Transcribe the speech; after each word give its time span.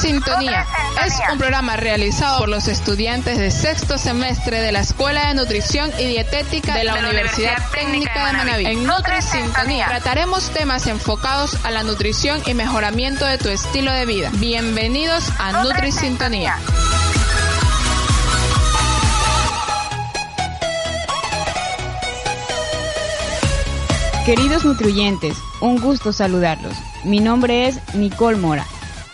Sintonía 0.00 0.66
es 1.04 1.12
un 1.30 1.36
programa 1.36 1.76
realizado 1.76 2.38
por 2.38 2.48
los 2.48 2.68
estudiantes 2.68 3.36
de 3.36 3.50
sexto 3.50 3.98
semestre 3.98 4.60
de 4.60 4.72
la 4.72 4.80
Escuela 4.80 5.28
de 5.28 5.34
Nutrición 5.34 5.90
y 5.98 6.06
Dietética 6.06 6.74
de 6.74 6.84
la, 6.84 6.94
Universidad, 6.94 7.58
Técnica 7.70 8.26
de 8.26 8.32
Manaví. 8.32 8.66
En 8.66 8.86
Nutri 8.86 9.20
Sintonía 9.20 9.86
trataremos 9.88 10.50
temas 10.52 10.86
enfocados 10.86 11.58
a 11.64 11.70
la 11.70 11.82
nutrición 11.82 12.40
y 12.46 12.54
mejoramiento 12.54 13.26
de 13.26 13.36
tu 13.36 13.50
estilo 13.50 13.92
de 13.92 14.06
vida. 14.06 14.30
Bienvenidos 14.34 15.24
a 15.38 15.62
Nutri 15.62 15.92
Sintonía. 15.92 16.56
Queridos 24.24 24.64
nutriyentes, 24.64 25.36
un 25.60 25.78
gusto 25.78 26.12
saludarlos. 26.14 26.74
Mi 27.04 27.20
nombre 27.20 27.68
es 27.68 27.78
Nicole 27.94 28.38
Mora. 28.38 28.66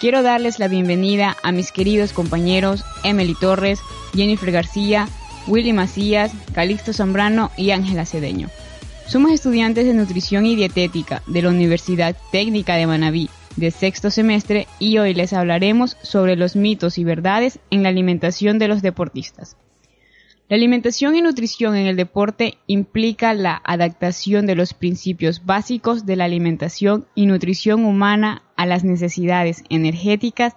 Quiero 0.06 0.22
darles 0.22 0.60
la 0.60 0.68
bienvenida 0.68 1.36
a 1.42 1.50
mis 1.50 1.72
queridos 1.72 2.12
compañeros 2.12 2.84
Emily 3.02 3.34
Torres, 3.34 3.80
Jennifer 4.14 4.52
García, 4.52 5.08
Willy 5.48 5.72
Macías, 5.72 6.30
Calixto 6.54 6.92
Zambrano 6.92 7.50
y 7.56 7.72
Ángela 7.72 8.06
Cedeño. 8.06 8.48
Somos 9.08 9.32
estudiantes 9.32 9.84
de 9.84 9.94
nutrición 9.94 10.46
y 10.46 10.54
dietética 10.54 11.24
de 11.26 11.42
la 11.42 11.48
Universidad 11.48 12.14
Técnica 12.30 12.76
de 12.76 12.86
Manabí 12.86 13.30
de 13.56 13.72
sexto 13.72 14.12
semestre 14.12 14.68
y 14.78 14.98
hoy 14.98 15.12
les 15.12 15.32
hablaremos 15.32 15.96
sobre 16.02 16.36
los 16.36 16.54
mitos 16.54 16.98
y 16.98 17.02
verdades 17.02 17.58
en 17.72 17.82
la 17.82 17.88
alimentación 17.88 18.60
de 18.60 18.68
los 18.68 18.82
deportistas. 18.82 19.56
La 20.48 20.54
alimentación 20.54 21.16
y 21.16 21.22
nutrición 21.22 21.74
en 21.74 21.88
el 21.88 21.96
deporte 21.96 22.58
implica 22.68 23.34
la 23.34 23.60
adaptación 23.64 24.46
de 24.46 24.54
los 24.54 24.72
principios 24.72 25.44
básicos 25.44 26.06
de 26.06 26.14
la 26.14 26.26
alimentación 26.26 27.08
y 27.16 27.26
nutrición 27.26 27.84
humana 27.84 28.44
a 28.56 28.66
las 28.66 28.84
necesidades 28.84 29.64
energéticas 29.68 30.54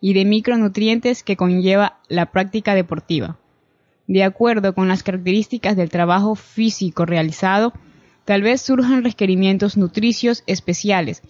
y 0.00 0.14
de 0.14 0.24
micronutrientes 0.24 1.22
que 1.22 1.36
conlleva 1.36 1.98
la 2.08 2.26
práctica 2.26 2.74
deportiva. 2.74 3.38
De 4.06 4.24
acuerdo 4.24 4.74
con 4.74 4.88
las 4.88 5.02
características 5.02 5.76
del 5.76 5.88
trabajo 5.88 6.34
físico 6.34 7.06
realizado, 7.06 7.72
tal 8.24 8.42
vez 8.42 8.60
surjan 8.60 9.04
requerimientos 9.04 9.76
nutricios 9.76 10.42
especiales. 10.46 11.22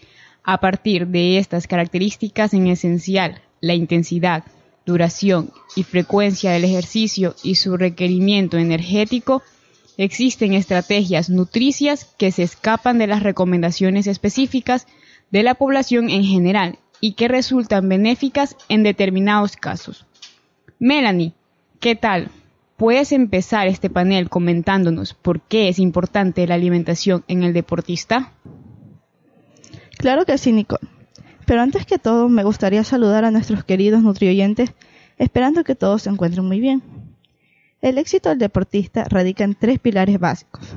A 0.43 0.59
partir 0.59 1.06
de 1.09 1.39
estas 1.39 1.67
características 1.67 2.55
en 2.55 2.67
esencial, 2.67 3.43
la 3.61 3.75
intensidad, 3.75 4.45
duración 4.84 5.50
y 5.77 5.83
frecuencia 5.83 6.50
del 6.50 6.65
ejercicio 6.65 7.34
y 7.43 7.56
su 7.56 7.77
requerimiento 7.77 8.59
energético, 8.59 9.43
existen 9.97 10.55
estrategias 10.55 11.31
nutricias 11.31 12.06
que 12.19 12.33
se 12.33 12.43
escapan 12.43 12.98
de 12.98 13.06
las 13.06 13.23
recomendaciones 13.23 14.06
específicas 14.06 14.87
de 15.33 15.42
la 15.42 15.55
población 15.55 16.11
en 16.11 16.22
general 16.22 16.78
y 17.00 17.14
que 17.14 17.27
resultan 17.27 17.88
benéficas 17.88 18.56
en 18.69 18.84
determinados 18.84 19.56
casos. 19.56 20.06
Melanie, 20.78 21.33
¿qué 21.80 21.97
tal? 21.97 22.28
¿Puedes 22.77 23.12
empezar 23.12 23.66
este 23.66 23.91
panel 23.91 24.28
comentándonos 24.28 25.14
por 25.14 25.41
qué 25.41 25.69
es 25.69 25.78
importante 25.78 26.47
la 26.47 26.55
alimentación 26.55 27.25
en 27.28 27.42
el 27.42 27.53
deportista? 27.53 28.33
Claro 29.98 30.25
que 30.25 30.38
sí, 30.38 30.53
Nicole. 30.53 30.88
Pero 31.47 31.60
antes 31.60 31.86
que 31.86 31.98
todo, 31.98 32.28
me 32.28 32.44
gustaría 32.44 32.84
saludar 32.84 33.25
a 33.25 33.30
nuestros 33.30 33.64
queridos 33.64 34.03
nutrioyentes, 34.03 34.72
esperando 35.19 35.64
que 35.64 35.75
todos 35.75 36.03
se 36.03 36.10
encuentren 36.10 36.44
muy 36.47 36.60
bien. 36.60 36.83
El 37.80 37.98
éxito 37.98 38.28
del 38.28 38.38
deportista 38.38 39.05
radica 39.08 39.44
en 39.44 39.55
tres 39.55 39.78
pilares 39.78 40.19
básicos. 40.19 40.77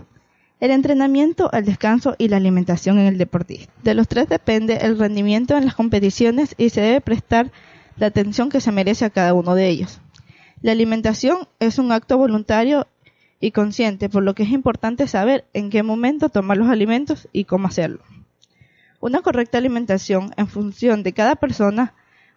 El 0.60 0.72
entrenamiento, 0.72 1.52
el 1.52 1.66
descanso 1.66 2.16
y 2.18 2.30
la 2.30 2.38
alimentación 2.38 2.98
en 2.98 3.08
el 3.08 3.18
deportista. 3.18 3.72
De 3.84 3.94
los 3.94 4.08
tres 4.08 4.30
depende 4.30 4.78
el 4.78 4.98
rendimiento 4.98 5.58
en 5.58 5.66
las 5.66 5.76
competiciones 5.76 6.56
y 6.58 6.70
se 6.70 6.82
debe 6.82 7.02
prestar 7.02 7.52
la 7.98 8.08
atención 8.08 8.50
que 8.50 8.62
se 8.62 8.72
merece 8.72 9.04
a 9.06 9.10
cada 9.10 9.34
uno 9.34 9.54
de 9.54 9.68
ellos. 9.68 10.00
La 10.62 10.72
alimentación 10.72 11.48
es 11.60 11.78
un 11.78 11.92
acto 11.92 12.18
voluntario 12.18 12.88
y 13.42 13.52
consciente, 13.52 14.10
por 14.10 14.24
lo 14.24 14.34
que 14.34 14.44
es 14.44 14.50
importante 14.50 15.08
saber 15.08 15.46
en 15.54 15.70
qué 15.70 15.84
momento 15.84 16.30
tomar 16.30 16.58
los 16.58 16.70
alimentos 16.70 17.28
y 17.34 17.44
cómo 17.44 17.68
hacerlo. 17.68 18.00
Una 19.02 19.22
correcta 19.22 19.58
alimentación 19.58 20.32
en 20.38 20.48
función 20.48 21.04
de 21.04 21.14
cada 21.14 21.36
persona 21.36 21.94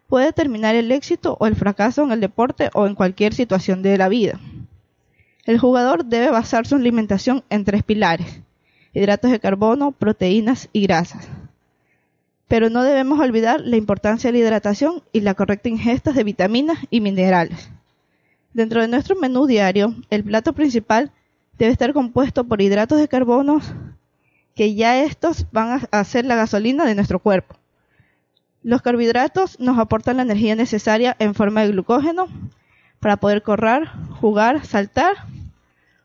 puede 0.08 0.26
determinar 0.26 0.74
el 0.74 0.90
éxito 0.90 1.36
o 1.38 1.46
el 1.46 1.54
fracaso 1.54 2.02
en 2.02 2.12
el 2.12 2.20
deporte 2.20 2.70
o 2.74 2.86
en 2.86 2.94
cualquier 2.94 3.32
situación 3.32 3.82
de 3.82 3.96
la 3.96 4.08
vida. 4.08 4.40
El 5.48 5.58
jugador 5.58 6.04
debe 6.04 6.30
basar 6.30 6.66
su 6.66 6.74
alimentación 6.74 7.42
en 7.48 7.64
tres 7.64 7.82
pilares, 7.82 8.42
hidratos 8.92 9.30
de 9.30 9.40
carbono, 9.40 9.92
proteínas 9.92 10.68
y 10.74 10.82
grasas. 10.82 11.26
Pero 12.48 12.68
no 12.68 12.82
debemos 12.82 13.18
olvidar 13.18 13.62
la 13.62 13.76
importancia 13.76 14.28
de 14.28 14.32
la 14.36 14.44
hidratación 14.44 15.02
y 15.10 15.22
la 15.22 15.32
correcta 15.32 15.70
ingesta 15.70 16.12
de 16.12 16.22
vitaminas 16.22 16.80
y 16.90 17.00
minerales. 17.00 17.70
Dentro 18.52 18.82
de 18.82 18.88
nuestro 18.88 19.16
menú 19.16 19.46
diario, 19.46 19.94
el 20.10 20.22
plato 20.22 20.52
principal 20.52 21.12
debe 21.56 21.72
estar 21.72 21.94
compuesto 21.94 22.44
por 22.44 22.60
hidratos 22.60 22.98
de 22.98 23.08
carbono, 23.08 23.62
que 24.54 24.74
ya 24.74 25.02
estos 25.02 25.46
van 25.50 25.80
a 25.90 25.98
hacer 25.98 26.26
la 26.26 26.36
gasolina 26.36 26.84
de 26.84 26.94
nuestro 26.94 27.20
cuerpo. 27.20 27.56
Los 28.62 28.82
carbohidratos 28.82 29.58
nos 29.58 29.78
aportan 29.78 30.18
la 30.18 30.24
energía 30.24 30.54
necesaria 30.56 31.16
en 31.18 31.34
forma 31.34 31.62
de 31.62 31.68
glucógeno 31.68 32.28
para 33.00 33.16
poder 33.16 33.42
correr, 33.42 33.88
jugar, 34.20 34.66
saltar 34.66 35.16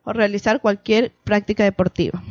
o 0.04 0.14
realizar 0.14 0.62
cualquier 0.62 1.12
práctica 1.24 1.64
deportiva. 1.64 2.22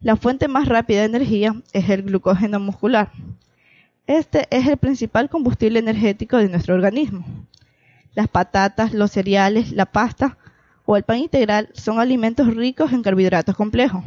La 0.00 0.16
fuente 0.16 0.46
más 0.46 0.68
rápida 0.68 1.00
de 1.00 1.06
energía 1.06 1.54
es 1.72 1.88
el 1.88 2.02
glucógeno 2.02 2.60
muscular. 2.60 3.10
Este 4.06 4.46
es 4.50 4.66
el 4.66 4.76
principal 4.76 5.28
combustible 5.28 5.78
energético 5.78 6.36
de 6.36 6.48
nuestro 6.48 6.74
organismo. 6.74 7.24
Las 8.14 8.28
patatas, 8.28 8.92
los 8.92 9.10
cereales, 9.10 9.72
la 9.72 9.86
pasta 9.86 10.38
o 10.84 10.96
el 10.96 11.02
pan 11.02 11.18
integral 11.18 11.68
son 11.72 11.98
alimentos 11.98 12.54
ricos 12.54 12.92
en 12.92 13.02
carbohidratos 13.02 13.56
complejos, 13.56 14.04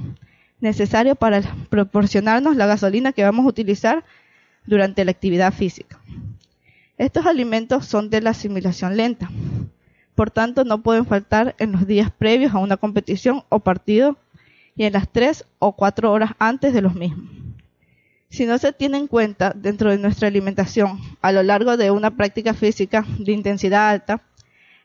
necesario 0.61 1.15
para 1.15 1.41
proporcionarnos 1.69 2.55
la 2.55 2.65
gasolina 2.65 3.11
que 3.11 3.23
vamos 3.23 3.45
a 3.45 3.49
utilizar 3.49 4.05
durante 4.65 5.03
la 5.03 5.11
actividad 5.11 5.53
física. 5.53 5.99
Estos 6.97 7.25
alimentos 7.25 7.85
son 7.85 8.09
de 8.09 8.21
la 8.21 8.29
asimilación 8.31 8.95
lenta, 8.95 9.29
por 10.19 10.31
tanto 10.31 10.65
no 10.65 10.81
pueden 10.81 11.05
faltar 11.05 11.55
en 11.59 11.71
los 11.71 11.87
días 11.87 12.11
previos 12.11 12.53
a 12.53 12.57
una 12.57 12.75
competición 12.75 13.45
o 13.47 13.61
partido 13.61 14.17
y 14.75 14.83
en 14.83 14.91
las 14.91 15.07
tres 15.07 15.45
o 15.59 15.71
cuatro 15.71 16.11
horas 16.11 16.31
antes 16.39 16.73
de 16.73 16.81
los 16.81 16.93
mismos. 16.93 17.29
Si 18.29 18.45
no 18.45 18.57
se 18.57 18.73
tiene 18.73 18.97
en 18.97 19.07
cuenta 19.07 19.53
dentro 19.55 19.91
de 19.91 19.97
nuestra 19.97 20.27
alimentación 20.27 20.99
a 21.21 21.31
lo 21.31 21.41
largo 21.41 21.77
de 21.77 21.89
una 21.91 22.11
práctica 22.11 22.53
física 22.53 23.05
de 23.17 23.31
intensidad 23.31 23.91
alta, 23.91 24.21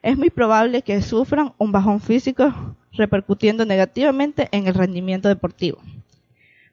es 0.03 0.17
muy 0.17 0.31
probable 0.31 0.83
que 0.83 1.03
sufran 1.03 1.53
un 1.59 1.73
bajón 1.73 2.01
físico 2.01 2.77
repercutiendo 2.93 3.65
negativamente 3.65 4.49
en 4.53 4.69
el 4.69 4.75
rendimiento 4.75 5.27
deportivo. 5.27 5.79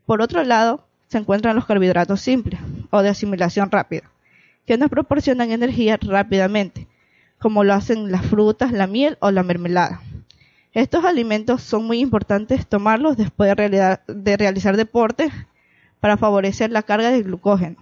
Por 0.06 0.22
otro 0.22 0.44
lado, 0.44 0.86
se 1.08 1.18
encuentran 1.18 1.56
los 1.56 1.66
carbohidratos 1.66 2.22
simples 2.22 2.60
o 2.92 3.02
de 3.02 3.10
asimilación 3.10 3.72
rápida, 3.72 4.04
que 4.68 4.78
nos 4.78 4.92
proporcionan 4.92 5.52
energía 5.52 5.98
rápidamente, 6.00 6.86
como 7.42 7.64
lo 7.64 7.74
hacen 7.74 8.12
las 8.12 8.26
frutas, 8.26 8.72
la 8.72 8.88
miel 8.88 9.18
o 9.20 9.32
la 9.32 9.44
mermelada. 9.44 10.02
Estos 10.74 11.04
alimentos 11.04 11.64
son 11.64 11.86
muy 11.86 12.00
importantes 12.00 12.66
tomarlos 12.68 13.18
después 13.18 13.54
de, 13.58 14.38
realizar 14.38 14.78
deporte 14.78 15.30
para 16.00 16.18
favorecer 16.18 16.72
la 16.72 16.84
carga 16.84 17.12
de 17.12 17.24
glucógeno. 17.24 17.78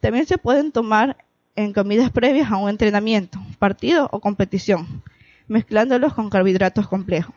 También 0.00 0.26
se 0.26 0.36
pueden 0.36 0.72
tomar 0.72 1.16
en 1.56 1.72
comidas 1.72 2.10
previas 2.10 2.50
a 2.50 2.56
un 2.56 2.68
entrenamiento, 2.68 3.38
partido 3.58 4.08
o 4.12 4.20
competición, 4.20 5.02
mezclándolos 5.46 6.12
con 6.12 6.28
carbohidratos 6.28 6.88
complejos. 6.88 7.34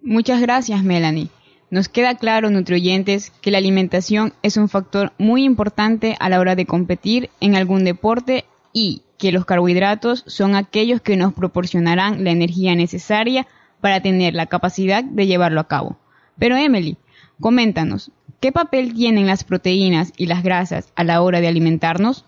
Muchas 0.00 0.40
gracias, 0.40 0.82
Melanie. 0.82 1.28
Nos 1.70 1.88
queda 1.88 2.14
claro, 2.14 2.50
nutrientes, 2.50 3.30
que 3.40 3.50
la 3.50 3.58
alimentación 3.58 4.32
es 4.42 4.56
un 4.56 4.68
factor 4.68 5.12
muy 5.18 5.44
importante 5.44 6.16
a 6.20 6.28
la 6.28 6.38
hora 6.38 6.54
de 6.54 6.66
competir 6.66 7.30
en 7.40 7.56
algún 7.56 7.84
deporte 7.84 8.44
y 8.72 9.02
que 9.18 9.32
los 9.32 9.44
carbohidratos 9.44 10.24
son 10.26 10.54
aquellos 10.54 11.00
que 11.00 11.16
nos 11.16 11.32
proporcionarán 11.32 12.24
la 12.24 12.30
energía 12.30 12.74
necesaria 12.74 13.46
para 13.80 14.00
tener 14.00 14.34
la 14.34 14.46
capacidad 14.46 15.04
de 15.04 15.26
llevarlo 15.26 15.60
a 15.60 15.68
cabo. 15.68 15.98
Pero 16.38 16.56
Emily, 16.56 16.96
coméntanos, 17.40 18.10
¿qué 18.40 18.52
papel 18.52 18.94
tienen 18.94 19.26
las 19.26 19.44
proteínas 19.44 20.12
y 20.16 20.26
las 20.26 20.42
grasas 20.42 20.92
a 20.96 21.04
la 21.04 21.22
hora 21.22 21.40
de 21.40 21.48
alimentarnos? 21.48 22.24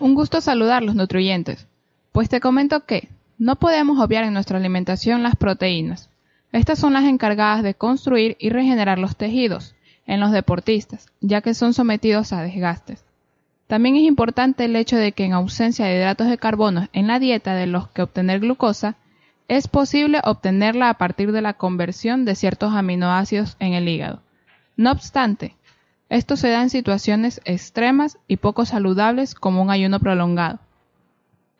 Un 0.00 0.14
gusto 0.14 0.40
saludar 0.40 0.82
los 0.82 0.94
nutrientes. 0.94 1.66
Pues 2.12 2.28
te 2.28 2.40
comento 2.40 2.86
que 2.86 3.08
no 3.38 3.56
podemos 3.56 3.98
obviar 3.98 4.24
en 4.24 4.34
nuestra 4.34 4.58
alimentación 4.58 5.22
las 5.22 5.36
proteínas. 5.36 6.10
Estas 6.52 6.78
son 6.78 6.92
las 6.92 7.04
encargadas 7.04 7.62
de 7.62 7.74
construir 7.74 8.36
y 8.40 8.50
regenerar 8.50 8.98
los 8.98 9.16
tejidos 9.16 9.74
en 10.06 10.18
los 10.20 10.32
deportistas, 10.32 11.06
ya 11.20 11.40
que 11.40 11.54
son 11.54 11.72
sometidos 11.72 12.32
a 12.32 12.42
desgastes. 12.42 13.04
También 13.70 13.94
es 13.94 14.02
importante 14.02 14.64
el 14.64 14.74
hecho 14.74 14.96
de 14.96 15.12
que 15.12 15.24
en 15.24 15.32
ausencia 15.32 15.86
de 15.86 15.94
hidratos 15.94 16.28
de 16.28 16.38
carbono 16.38 16.88
en 16.92 17.06
la 17.06 17.20
dieta 17.20 17.54
de 17.54 17.68
los 17.68 17.86
que 17.86 18.02
obtener 18.02 18.40
glucosa, 18.40 18.96
es 19.46 19.68
posible 19.68 20.20
obtenerla 20.24 20.90
a 20.90 20.94
partir 20.94 21.30
de 21.30 21.40
la 21.40 21.52
conversión 21.52 22.24
de 22.24 22.34
ciertos 22.34 22.74
aminoácidos 22.74 23.56
en 23.60 23.74
el 23.74 23.88
hígado. 23.88 24.22
No 24.76 24.90
obstante, 24.90 25.54
Esto 26.08 26.36
se 26.36 26.48
da 26.48 26.62
en 26.62 26.70
situaciones 26.70 27.40
extremas 27.44 28.18
y 28.26 28.38
poco 28.38 28.66
saludables 28.66 29.36
como 29.36 29.62
un 29.62 29.70
ayuno 29.70 30.00
prolongado. 30.00 30.58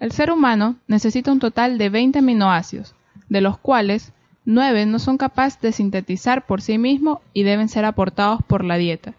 El 0.01 0.11
ser 0.11 0.33
humano 0.33 0.75
necesita 0.89 1.31
un 1.31 1.39
total 1.39 1.79
de 1.79 1.91
20 1.91 2.19
aminoácidos, 2.19 2.97
de 3.29 3.41
los 3.41 3.57
cuales 3.57 4.13
9 4.47 4.87
no 4.87 4.99
son 4.99 5.17
capaces 5.17 5.61
de 5.61 5.71
sintetizar 5.71 6.45
por 6.45 6.61
sí 6.61 6.77
mismos 6.77 7.21
y 7.33 7.45
deben 7.45 7.69
ser 7.69 7.85
aportados 7.85 8.41
por 8.43 8.65
la 8.65 8.79
dieta. 8.79 9.15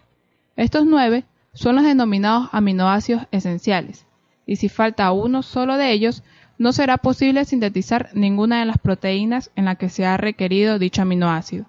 Estos 0.56 0.84
9 0.84 1.24
son 1.54 1.76
los 1.76 1.84
denominados 1.84 2.48
aminoácidos 2.52 3.26
esenciales, 3.30 4.06
y 4.46 4.56
si 4.56 4.68
falta 4.68 5.12
uno 5.12 5.42
solo 5.42 5.76
de 5.76 5.92
ellos, 5.92 6.22
no 6.58 6.72
será 6.72 6.98
posible 6.98 7.44
sintetizar 7.44 8.10
ninguna 8.14 8.60
de 8.60 8.66
las 8.66 8.78
proteínas 8.78 9.50
en 9.56 9.64
la 9.64 9.74
que 9.74 9.88
se 9.88 10.06
ha 10.06 10.16
requerido 10.16 10.78
dicho 10.78 11.02
aminoácido. 11.02 11.66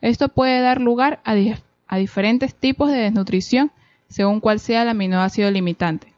Esto 0.00 0.28
puede 0.28 0.60
dar 0.60 0.80
lugar 0.80 1.20
a, 1.24 1.34
a 1.88 1.96
diferentes 1.96 2.54
tipos 2.54 2.90
de 2.90 2.98
desnutrición 2.98 3.72
según 4.08 4.40
cuál 4.40 4.60
sea 4.60 4.82
el 4.82 4.88
aminoácido 4.88 5.50
limitante. 5.50 6.12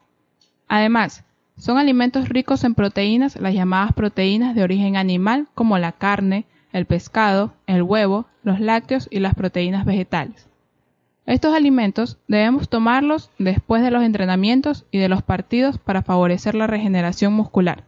Además, 0.67 1.23
son 1.57 1.77
alimentos 1.77 2.27
ricos 2.27 2.63
en 2.63 2.75
proteínas 2.75 3.37
las 3.37 3.53
llamadas 3.53 3.93
proteínas 3.93 4.55
de 4.55 4.63
origen 4.63 4.97
animal 4.97 5.47
como 5.53 5.77
la 5.77 5.93
carne, 5.93 6.45
el 6.73 6.85
pescado, 6.85 7.53
el 7.67 7.83
huevo, 7.83 8.25
los 8.43 8.59
lácteos 8.59 9.07
y 9.09 9.19
las 9.19 9.35
proteínas 9.35 9.85
vegetales. 9.85 10.49
Estos 11.25 11.55
alimentos 11.55 12.19
debemos 12.27 12.69
tomarlos 12.69 13.31
después 13.39 13.81
de 13.81 13.89
los 13.89 14.03
entrenamientos 14.03 14.85
y 14.91 14.99
de 14.99 15.09
los 15.09 15.23
partidos 15.23 15.79
para 15.79 16.03
favorecer 16.03 16.53
la 16.53 16.67
regeneración 16.67 17.33
muscular. 17.33 17.83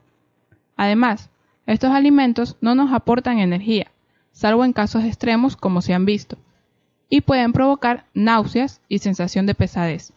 Además, 0.75 1.29
estos 1.67 1.91
alimentos 1.91 2.57
no 2.61 2.73
nos 2.73 2.91
aportan 2.91 3.37
energía, 3.37 3.91
salvo 4.31 4.65
en 4.65 4.73
casos 4.73 5.03
extremos 5.03 5.55
como 5.55 5.81
se 5.81 5.93
han 5.93 6.05
visto, 6.05 6.37
y 7.09 7.21
pueden 7.21 7.53
provocar 7.53 8.05
náuseas 8.15 8.81
y 8.89 8.99
sensación 8.99 9.45
de 9.45 9.53
pesadez. 9.53 10.13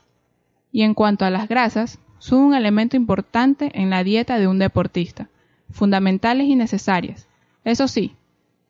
Y 0.72 0.82
en 0.82 0.94
cuanto 0.94 1.26
a 1.26 1.30
las 1.30 1.46
grasas, 1.46 1.98
son 2.18 2.40
un 2.40 2.54
elemento 2.54 2.96
importante 2.96 3.70
en 3.74 3.90
la 3.90 4.02
dieta 4.02 4.38
de 4.38 4.46
un 4.46 4.58
deportista, 4.58 5.28
fundamentales 5.70 6.46
y 6.46 6.56
necesarias. 6.56 7.26
Eso 7.64 7.86
sí, 7.86 8.16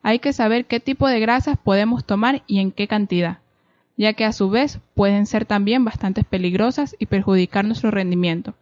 hay 0.03 0.19
que 0.19 0.33
saber 0.33 0.65
qué 0.65 0.79
tipo 0.79 1.07
de 1.07 1.19
grasas 1.19 1.57
podemos 1.57 2.05
tomar 2.05 2.43
y 2.47 2.59
en 2.59 2.71
qué 2.71 2.87
cantidad, 2.87 3.39
ya 4.01 4.13
que 4.13 4.25
a 4.25 4.33
su 4.33 4.49
vez 4.49 4.79
pueden 4.95 5.27
ser 5.27 5.45
también 5.45 5.85
bastante 5.85 6.23
peligrosas 6.23 6.95
y 6.97 7.05
perjudicar 7.05 7.65
nuestro 7.65 7.91
rendimiento. 7.91 8.55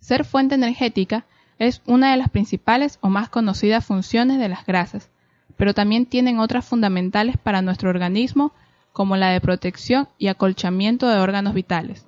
Ser 0.00 0.24
fuente 0.24 0.56
energética 0.56 1.24
es 1.60 1.82
una 1.86 2.10
de 2.10 2.16
las 2.16 2.28
principales 2.28 2.98
o 3.00 3.10
más 3.10 3.28
conocidas 3.28 3.84
funciones 3.86 4.40
de 4.40 4.48
las 4.48 4.66
grasas, 4.66 5.08
pero 5.56 5.72
también 5.72 6.06
tienen 6.06 6.40
otras 6.40 6.66
fundamentales 6.66 7.36
para 7.36 7.62
nuestro 7.62 7.90
organismo, 7.90 8.52
como 8.92 9.16
la 9.16 9.30
de 9.30 9.40
protección 9.40 10.08
y 10.18 10.26
acolchamiento 10.26 11.08
de 11.08 11.20
órganos 11.20 11.54
vitales, 11.54 12.04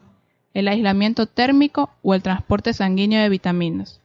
el 0.53 0.67
aislamiento 0.67 1.29
térmico 1.29 1.91
o 2.03 2.15
el 2.15 2.23
transporte 2.23 2.73
sanguíneo 2.73 3.23
de 3.23 3.29
vitaminas. 3.29 4.01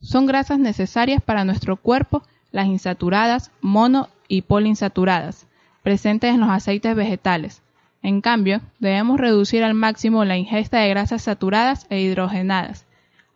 Son 0.00 0.26
grasas 0.26 0.60
necesarias 0.60 1.20
para 1.20 1.44
nuestro 1.44 1.76
cuerpo 1.76 2.22
las 2.52 2.68
insaturadas, 2.68 3.50
mono 3.60 4.10
y 4.28 4.42
poliinsaturadas, 4.42 5.48
presentes 5.84 6.34
en 6.34 6.40
los 6.40 6.48
aceites 6.48 6.96
vegetales. 6.96 7.62
En 8.02 8.20
cambio, 8.20 8.60
debemos 8.80 9.20
reducir 9.20 9.62
al 9.62 9.74
máximo 9.74 10.24
la 10.24 10.36
ingesta 10.36 10.80
de 10.80 10.88
grasas 10.88 11.22
saturadas 11.22 11.86
e 11.90 12.00
hidrogenadas, 12.00 12.86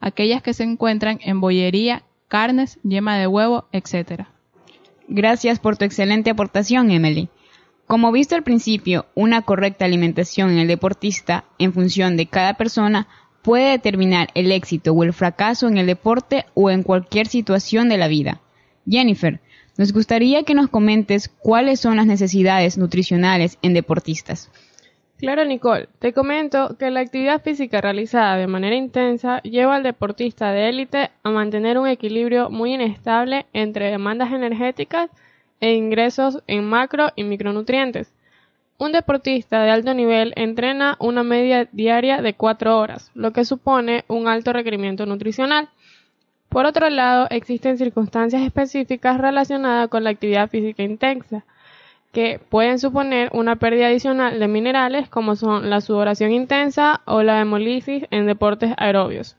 aquellas 0.01 0.43
que 0.43 0.55
se 0.55 0.65
encuentran 0.65 1.21
en 1.23 1.41
bollería, 1.41 2.03
carnes, 2.27 2.81
yema 2.83 3.17
de 3.17 3.29
huevo, 3.29 3.67
etc. 3.73 4.25
Gracias 5.07 5.61
por 5.61 5.77
tu 5.77 5.85
excelente 5.85 6.31
aportación, 6.31 6.91
Emily. 6.91 7.29
Como 7.87 8.13
visto 8.13 8.35
al 8.35 8.43
principio, 8.43 9.07
una 9.15 9.43
correcta 9.43 9.85
alimentación 9.85 10.51
en 10.51 10.59
el 10.59 10.69
deportista, 10.69 11.45
en 11.59 11.73
función 11.73 12.17
de 12.17 12.27
cada 12.27 12.55
persona, 12.55 13.09
puede 13.43 13.71
determinar 13.71 14.29
el 14.35 14.53
éxito 14.53 14.93
o 14.93 15.05
el 15.05 15.13
fracaso 15.13 15.69
en 15.69 15.79
el 15.79 15.87
deporte 15.87 16.45
o 16.55 16.71
en 16.71 16.83
cualquier 16.83 17.27
situación 17.27 17.89
de 17.89 17.97
la 17.97 18.09
vida. 18.09 18.41
Jennifer, 18.87 19.41
nos 19.79 19.93
gustaría 19.93 20.43
que 20.43 20.55
nos 20.55 20.69
comentes 20.69 21.29
cuáles 21.29 21.81
son 21.81 21.97
las 21.97 22.07
necesidades 22.07 22.77
nutricionales 22.77 23.57
en 23.63 23.73
deportistas. 23.73 24.51
Claro, 25.19 25.45
Nicole. 25.45 25.89
Te 25.99 26.13
comento 26.13 26.77
que 26.79 26.91
la 26.91 27.01
actividad 27.01 27.43
física 27.43 27.81
realizada 27.81 28.37
de 28.37 28.47
manera 28.47 28.77
intensa 28.77 29.41
lleva 29.43 29.77
al 29.77 29.83
deportista 29.83 30.53
de 30.53 30.69
élite 30.69 31.11
a 31.23 31.31
mantener 31.31 31.79
un 31.79 31.89
equilibrio 31.89 32.51
muy 32.51 32.75
inestable 32.75 33.47
entre 33.53 33.91
demandas 33.91 34.33
energéticas 34.33 35.11
e 35.61 35.73
ingresos 35.73 36.43
en 36.47 36.65
macro 36.65 37.09
y 37.17 37.25
micronutrientes. 37.25 38.13
Un 38.79 38.93
deportista 38.93 39.63
de 39.63 39.71
alto 39.71 39.93
nivel 39.93 40.33
entrena 40.37 40.97
una 41.01 41.25
media 41.25 41.69
diaria 41.73 42.23
de 42.23 42.35
cuatro 42.35 42.79
horas, 42.79 43.11
lo 43.15 43.33
que 43.33 43.45
supone 43.45 44.05
un 44.07 44.29
alto 44.29 44.53
requerimiento 44.53 45.05
nutricional. 45.05 45.69
Por 46.49 46.65
otro 46.65 46.89
lado, 46.89 47.27
existen 47.31 47.77
circunstancias 47.79 48.43
específicas 48.43 49.19
relacionadas 49.19 49.89
con 49.89 50.05
la 50.05 50.11
actividad 50.11 50.49
física 50.49 50.83
intensa, 50.83 51.45
que 52.13 52.41
pueden 52.49 52.79
suponer 52.79 53.31
una 53.35 53.57
pérdida 53.57 53.89
adicional 53.89 54.41
de 54.41 54.49
minerales 54.49 55.09
como 55.11 55.37
son 55.37 55.69
la 55.69 55.81
sudoración 55.81 56.33
intensa 56.33 57.03
o 57.05 57.23
la 57.23 57.41
hemolisis 57.41 58.05
en 58.11 58.27
deportes 58.27 58.73
aerobios. 58.79 59.37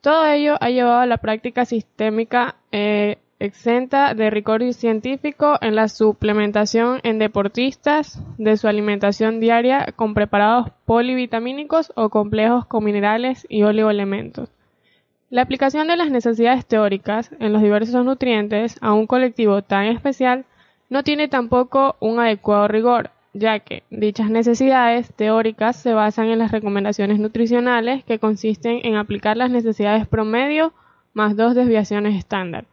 Todo 0.00 0.26
ello 0.26 0.56
ha 0.60 0.70
llevado 0.70 1.00
a 1.00 1.06
la 1.06 1.18
práctica 1.18 1.64
sistémica 1.64 2.54
eh, 2.72 3.18
exenta 3.40 4.14
de 4.14 4.30
rigor 4.30 4.72
científico 4.72 5.58
en 5.60 5.76
la 5.76 5.88
suplementación 5.88 7.00
en 7.02 7.18
deportistas 7.18 8.20
de 8.38 8.56
su 8.56 8.68
alimentación 8.68 9.38
diaria 9.38 9.86
con 9.94 10.14
preparados 10.14 10.70
polivitamínicos 10.86 11.92
o 11.94 12.08
complejos 12.08 12.66
con 12.66 12.84
minerales 12.84 13.46
y 13.48 13.62
oligoelementos. 13.62 14.50
La 15.30 15.42
aplicación 15.42 15.88
de 15.88 15.96
las 15.96 16.10
necesidades 16.10 16.64
teóricas 16.64 17.30
en 17.38 17.52
los 17.52 17.60
diversos 17.60 18.02
nutrientes 18.02 18.78
a 18.80 18.94
un 18.94 19.06
colectivo 19.06 19.60
tan 19.60 19.84
especial 19.84 20.46
no 20.88 21.02
tiene 21.02 21.28
tampoco 21.28 21.96
un 22.00 22.18
adecuado 22.18 22.66
rigor, 22.66 23.10
ya 23.34 23.58
que 23.58 23.82
dichas 23.90 24.30
necesidades 24.30 25.12
teóricas 25.12 25.76
se 25.76 25.92
basan 25.92 26.28
en 26.28 26.38
las 26.38 26.50
recomendaciones 26.50 27.18
nutricionales 27.18 28.04
que 28.04 28.18
consisten 28.18 28.80
en 28.84 28.96
aplicar 28.96 29.36
las 29.36 29.50
necesidades 29.50 30.08
promedio 30.08 30.72
más 31.12 31.36
dos 31.36 31.54
desviaciones 31.54 32.16
estándar, 32.16 32.64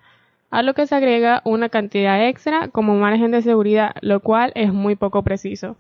a 0.50 0.62
lo 0.62 0.74
que 0.74 0.88
se 0.88 0.96
agrega 0.96 1.42
una 1.44 1.68
cantidad 1.68 2.26
extra 2.26 2.70
como 2.70 2.96
margen 2.96 3.32
de 3.32 3.42
seguridad, 3.42 3.96
lo 4.00 4.22
cual 4.22 4.54
es 4.56 4.72
muy 4.72 4.96
poco 4.96 5.24
preciso. 5.24 5.76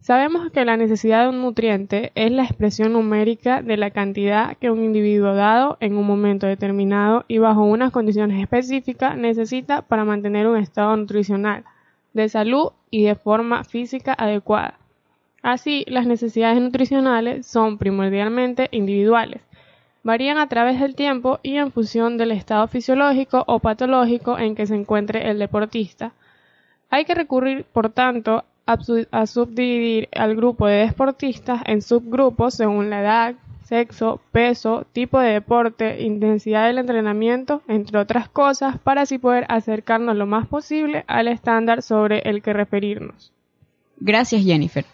Sabemos 0.00 0.52
que 0.52 0.64
la 0.64 0.76
necesidad 0.76 1.22
de 1.22 1.30
un 1.30 1.42
nutriente 1.42 2.12
es 2.14 2.30
la 2.30 2.44
expresión 2.44 2.92
numérica 2.92 3.60
de 3.62 3.76
la 3.76 3.90
cantidad 3.90 4.56
que 4.56 4.70
un 4.70 4.84
individuo 4.84 5.34
dado 5.34 5.78
en 5.80 5.96
un 5.96 6.06
momento 6.06 6.46
determinado 6.46 7.24
y 7.26 7.38
bajo 7.38 7.64
unas 7.64 7.90
condiciones 7.90 8.40
específicas 8.40 9.16
necesita 9.16 9.82
para 9.82 10.04
mantener 10.04 10.46
un 10.46 10.58
estado 10.58 10.96
nutricional, 10.96 11.64
de 12.14 12.28
salud 12.28 12.70
y 12.90 13.04
de 13.04 13.16
forma 13.16 13.64
física 13.64 14.14
adecuada. 14.16 14.78
Así, 15.42 15.84
las 15.88 16.06
necesidades 16.06 16.60
nutricionales 16.60 17.46
son 17.46 17.78
primordialmente 17.78 18.68
individuales, 18.70 19.42
varían 20.06 20.38
a 20.38 20.48
través 20.48 20.78
del 20.78 20.94
tiempo 20.94 21.40
y 21.42 21.56
en 21.56 21.72
función 21.72 22.16
del 22.16 22.30
estado 22.30 22.68
fisiológico 22.68 23.42
o 23.48 23.58
patológico 23.58 24.38
en 24.38 24.54
que 24.54 24.66
se 24.66 24.76
encuentre 24.76 25.28
el 25.28 25.40
deportista. 25.40 26.12
Hay 26.90 27.04
que 27.04 27.16
recurrir, 27.16 27.64
por 27.64 27.90
tanto, 27.90 28.44
a, 28.66 29.26
subdividir 29.26 30.08
al 30.14 30.34
grupo 30.34 30.66
de 30.66 30.86
deportistas 30.86 31.62
en 31.66 31.82
subgrupos 31.82 32.54
según 32.54 32.90
la 32.90 33.00
edad, 33.00 33.34
sexo, 33.64 34.20
peso, 34.32 34.86
tipo 34.92 35.20
de 35.20 35.32
deporte, 35.32 36.02
intensidad 36.02 36.66
del 36.66 36.78
entrenamiento, 36.78 37.62
entre 37.68 37.98
otras 37.98 38.28
cosas, 38.28 38.78
para 38.78 39.02
así 39.02 39.18
poder 39.18 39.46
acercarnos 39.48 40.16
lo 40.16 40.26
más 40.26 40.46
posible 40.46 41.04
al 41.06 41.28
estándar 41.28 41.82
sobre 41.82 42.20
el 42.20 42.42
que 42.42 42.52
referirnos. 42.52 43.32
Gracias, 43.98 44.44
Jennifer. 44.44 44.84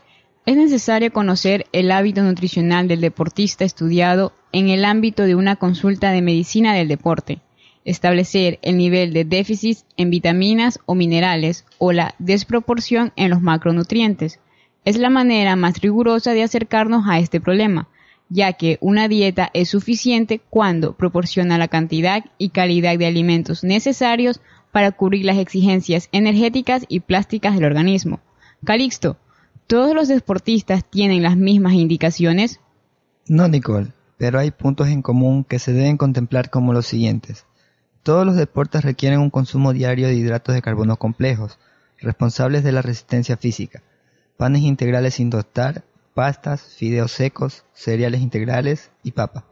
Es 0.44 0.56
necesario 0.56 1.12
conocer 1.12 1.66
el 1.72 1.90
hábito 1.90 2.22
nutricional 2.22 2.88
del 2.88 3.00
deportista 3.00 3.64
estudiado 3.64 4.32
en 4.52 4.68
el 4.68 4.84
ámbito 4.84 5.22
de 5.24 5.34
una 5.34 5.56
consulta 5.56 6.10
de 6.10 6.20
medicina 6.20 6.74
del 6.74 6.88
deporte 6.88 7.40
establecer 7.84 8.58
el 8.62 8.76
nivel 8.76 9.12
de 9.12 9.24
déficit 9.24 9.78
en 9.96 10.10
vitaminas 10.10 10.78
o 10.86 10.94
minerales 10.94 11.64
o 11.78 11.92
la 11.92 12.14
desproporción 12.18 13.12
en 13.16 13.30
los 13.30 13.42
macronutrientes. 13.42 14.40
Es 14.84 14.96
la 14.96 15.10
manera 15.10 15.56
más 15.56 15.80
rigurosa 15.80 16.32
de 16.32 16.42
acercarnos 16.42 17.04
a 17.08 17.18
este 17.18 17.40
problema, 17.40 17.88
ya 18.28 18.52
que 18.54 18.78
una 18.80 19.08
dieta 19.08 19.50
es 19.54 19.68
suficiente 19.68 20.40
cuando 20.50 20.96
proporciona 20.96 21.58
la 21.58 21.68
cantidad 21.68 22.24
y 22.38 22.48
calidad 22.48 22.96
de 22.98 23.06
alimentos 23.06 23.62
necesarios 23.62 24.40
para 24.72 24.92
cubrir 24.92 25.24
las 25.24 25.38
exigencias 25.38 26.08
energéticas 26.12 26.84
y 26.88 27.00
plásticas 27.00 27.54
del 27.54 27.64
organismo. 27.64 28.20
Calixto, 28.64 29.18
¿todos 29.66 29.94
los 29.94 30.08
deportistas 30.08 30.84
tienen 30.88 31.22
las 31.22 31.36
mismas 31.36 31.74
indicaciones? 31.74 32.60
No, 33.28 33.46
Nicole, 33.48 33.92
pero 34.16 34.38
hay 34.38 34.50
puntos 34.50 34.88
en 34.88 35.02
común 35.02 35.44
que 35.44 35.58
se 35.58 35.72
deben 35.72 35.96
contemplar 35.96 36.48
como 36.48 36.72
los 36.72 36.86
siguientes. 36.86 37.44
Todos 38.02 38.26
los 38.26 38.34
deportes 38.34 38.84
requieren 38.84 39.20
un 39.20 39.30
consumo 39.30 39.72
diario 39.72 40.08
de 40.08 40.14
hidratos 40.14 40.56
de 40.56 40.62
carbono 40.62 40.96
complejos, 40.96 41.60
responsables 42.00 42.64
de 42.64 42.72
la 42.72 42.82
resistencia 42.82 43.36
física. 43.36 43.82
panes 44.36 44.62
integrales 44.62 45.14
sin 45.14 45.30
tostar, 45.30 45.84
pastas, 46.12 46.62
fideos 46.62 47.12
secos, 47.12 47.64
cereales 47.74 48.20
integrales 48.20 48.90
y 49.04 49.12
papa. 49.12 49.44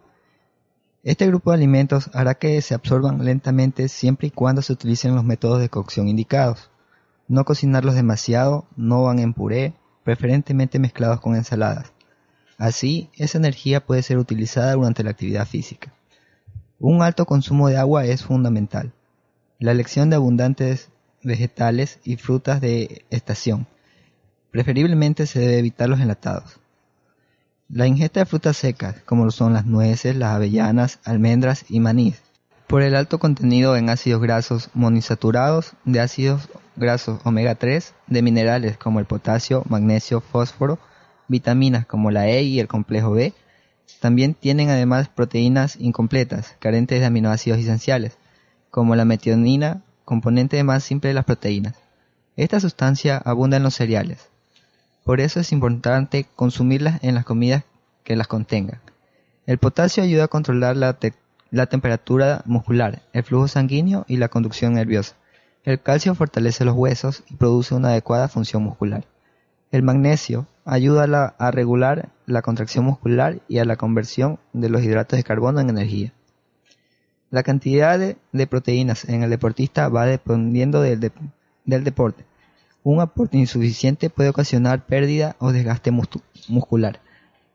Este 1.04 1.28
grupo 1.28 1.52
de 1.52 1.58
alimentos 1.58 2.10
hará 2.12 2.34
que 2.34 2.60
se 2.60 2.74
absorban 2.74 3.24
lentamente 3.24 3.86
siempre 3.88 4.28
y 4.28 4.30
cuando 4.32 4.62
se 4.62 4.72
utilicen 4.72 5.14
los 5.14 5.22
métodos 5.22 5.60
de 5.60 5.68
cocción 5.68 6.08
indicados. 6.08 6.70
No 7.28 7.44
cocinarlos 7.44 7.94
demasiado, 7.94 8.66
no 8.74 9.04
van 9.04 9.20
en 9.20 9.32
puré, 9.32 9.74
preferentemente 10.02 10.80
mezclados 10.80 11.20
con 11.20 11.36
ensaladas. 11.36 11.92
Así, 12.58 13.10
esa 13.16 13.38
energía 13.38 13.86
puede 13.86 14.02
ser 14.02 14.18
utilizada 14.18 14.72
durante 14.74 15.04
la 15.04 15.10
actividad 15.10 15.46
física. 15.46 15.94
Un 16.82 17.02
alto 17.02 17.26
consumo 17.26 17.68
de 17.68 17.76
agua 17.76 18.06
es 18.06 18.24
fundamental. 18.24 18.94
La 19.58 19.72
elección 19.72 20.08
de 20.08 20.16
abundantes 20.16 20.88
vegetales 21.22 21.98
y 22.04 22.16
frutas 22.16 22.62
de 22.62 23.04
estación. 23.10 23.66
Preferiblemente 24.50 25.26
se 25.26 25.40
debe 25.40 25.58
evitar 25.58 25.90
los 25.90 26.00
enlatados. 26.00 26.58
La 27.68 27.86
ingesta 27.86 28.20
de 28.20 28.26
frutas 28.26 28.56
secas, 28.56 28.96
como 29.04 29.26
lo 29.26 29.30
son 29.30 29.52
las 29.52 29.66
nueces, 29.66 30.16
las 30.16 30.34
avellanas, 30.34 31.00
almendras 31.04 31.66
y 31.68 31.80
maní, 31.80 32.14
por 32.66 32.80
el 32.80 32.94
alto 32.94 33.18
contenido 33.18 33.76
en 33.76 33.90
ácidos 33.90 34.22
grasos 34.22 34.70
monoinsaturados, 34.72 35.74
de 35.84 36.00
ácidos 36.00 36.48
grasos 36.76 37.20
omega 37.24 37.56
3, 37.56 37.92
de 38.06 38.22
minerales 38.22 38.78
como 38.78 39.00
el 39.00 39.04
potasio, 39.04 39.64
magnesio, 39.68 40.22
fósforo, 40.22 40.78
vitaminas 41.28 41.84
como 41.84 42.10
la 42.10 42.26
E 42.28 42.42
y 42.42 42.58
el 42.58 42.68
complejo 42.68 43.10
B, 43.10 43.34
también 43.98 44.34
tienen 44.34 44.70
además 44.70 45.08
proteínas 45.08 45.76
incompletas, 45.76 46.56
carentes 46.58 47.00
de 47.00 47.06
aminoácidos 47.06 47.58
esenciales, 47.58 48.16
como 48.70 48.94
la 48.94 49.04
metionina, 49.04 49.82
componente 50.04 50.62
más 50.64 50.84
simple 50.84 51.08
de 51.08 51.14
las 51.14 51.24
proteínas. 51.24 51.74
Esta 52.36 52.60
sustancia 52.60 53.18
abunda 53.18 53.56
en 53.56 53.62
los 53.62 53.74
cereales, 53.74 54.30
por 55.04 55.20
eso 55.20 55.40
es 55.40 55.52
importante 55.52 56.26
consumirlas 56.36 57.02
en 57.02 57.14
las 57.14 57.24
comidas 57.24 57.64
que 58.04 58.16
las 58.16 58.28
contengan. 58.28 58.80
El 59.46 59.58
potasio 59.58 60.02
ayuda 60.02 60.24
a 60.24 60.28
controlar 60.28 60.76
la, 60.76 60.96
la 61.50 61.66
temperatura 61.66 62.42
muscular, 62.44 63.02
el 63.12 63.24
flujo 63.24 63.48
sanguíneo 63.48 64.04
y 64.08 64.18
la 64.18 64.28
conducción 64.28 64.74
nerviosa. 64.74 65.16
El 65.64 65.80
calcio 65.80 66.14
fortalece 66.14 66.64
los 66.64 66.76
huesos 66.76 67.24
y 67.28 67.34
produce 67.34 67.74
una 67.74 67.88
adecuada 67.88 68.28
función 68.28 68.62
muscular. 68.62 69.04
El 69.70 69.84
magnesio 69.84 70.48
ayuda 70.64 71.04
a, 71.04 71.06
la, 71.06 71.24
a, 71.38 71.52
regular 71.52 72.08
la 72.26 72.42
contracción 72.42 72.84
muscular 72.84 73.40
y 73.48 73.58
a 73.58 73.64
la 73.64 73.76
conversión 73.76 74.40
de 74.52 74.68
los 74.68 74.82
hidratos 74.82 75.16
de 75.16 75.22
carbono 75.22 75.60
en 75.60 75.70
energía. 75.70 76.12
La 77.30 77.44
cantidad 77.44 77.96
de, 77.96 78.46
proteínas 78.48 79.08
en 79.08 79.22
el 79.22 79.30
deportista 79.30 79.88
va 79.88 80.06
dependiendo 80.06 80.80
del, 80.80 80.98
de, 80.98 81.12
del 81.64 81.84
deporte. 81.84 82.24
Un 82.82 83.00
aporte 83.00 83.38
insuficiente 83.38 84.10
puede 84.10 84.30
ocasionar 84.30 84.86
pérdida 84.86 85.36
o 85.38 85.52
desgaste 85.52 85.92
muscular. 85.92 87.00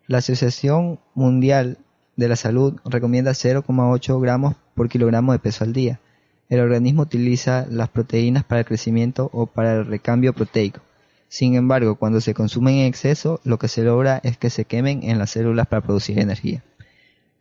La 0.07 0.19
Asociación 0.19 0.99
Mundial 1.15 1.79
de 2.15 2.29
la 2.29 2.37
Salud 2.37 2.79
recomienda 2.85 3.31
0,8 3.31 4.21
gramos 4.21 4.55
por 4.73 4.87
kilogramo 4.87 5.33
de 5.33 5.39
peso 5.39 5.65
al 5.65 5.73
día. 5.73 5.99
El 6.47 6.61
organismo 6.61 7.01
utiliza 7.01 7.65
las 7.69 7.89
proteínas 7.89 8.45
para 8.45 8.59
el 8.59 8.65
crecimiento 8.65 9.29
o 9.33 9.47
para 9.47 9.73
el 9.73 9.85
recambio 9.85 10.31
proteico. 10.31 10.84
Sin 11.35 11.55
embargo, 11.55 11.95
cuando 11.95 12.21
se 12.21 12.33
consumen 12.33 12.75
en 12.75 12.85
exceso, 12.85 13.41
lo 13.43 13.59
que 13.59 13.67
se 13.67 13.83
logra 13.83 14.21
es 14.23 14.37
que 14.37 14.49
se 14.49 14.63
quemen 14.63 15.03
en 15.03 15.19
las 15.19 15.31
células 15.31 15.67
para 15.67 15.81
producir 15.81 16.17
energía. 16.17 16.63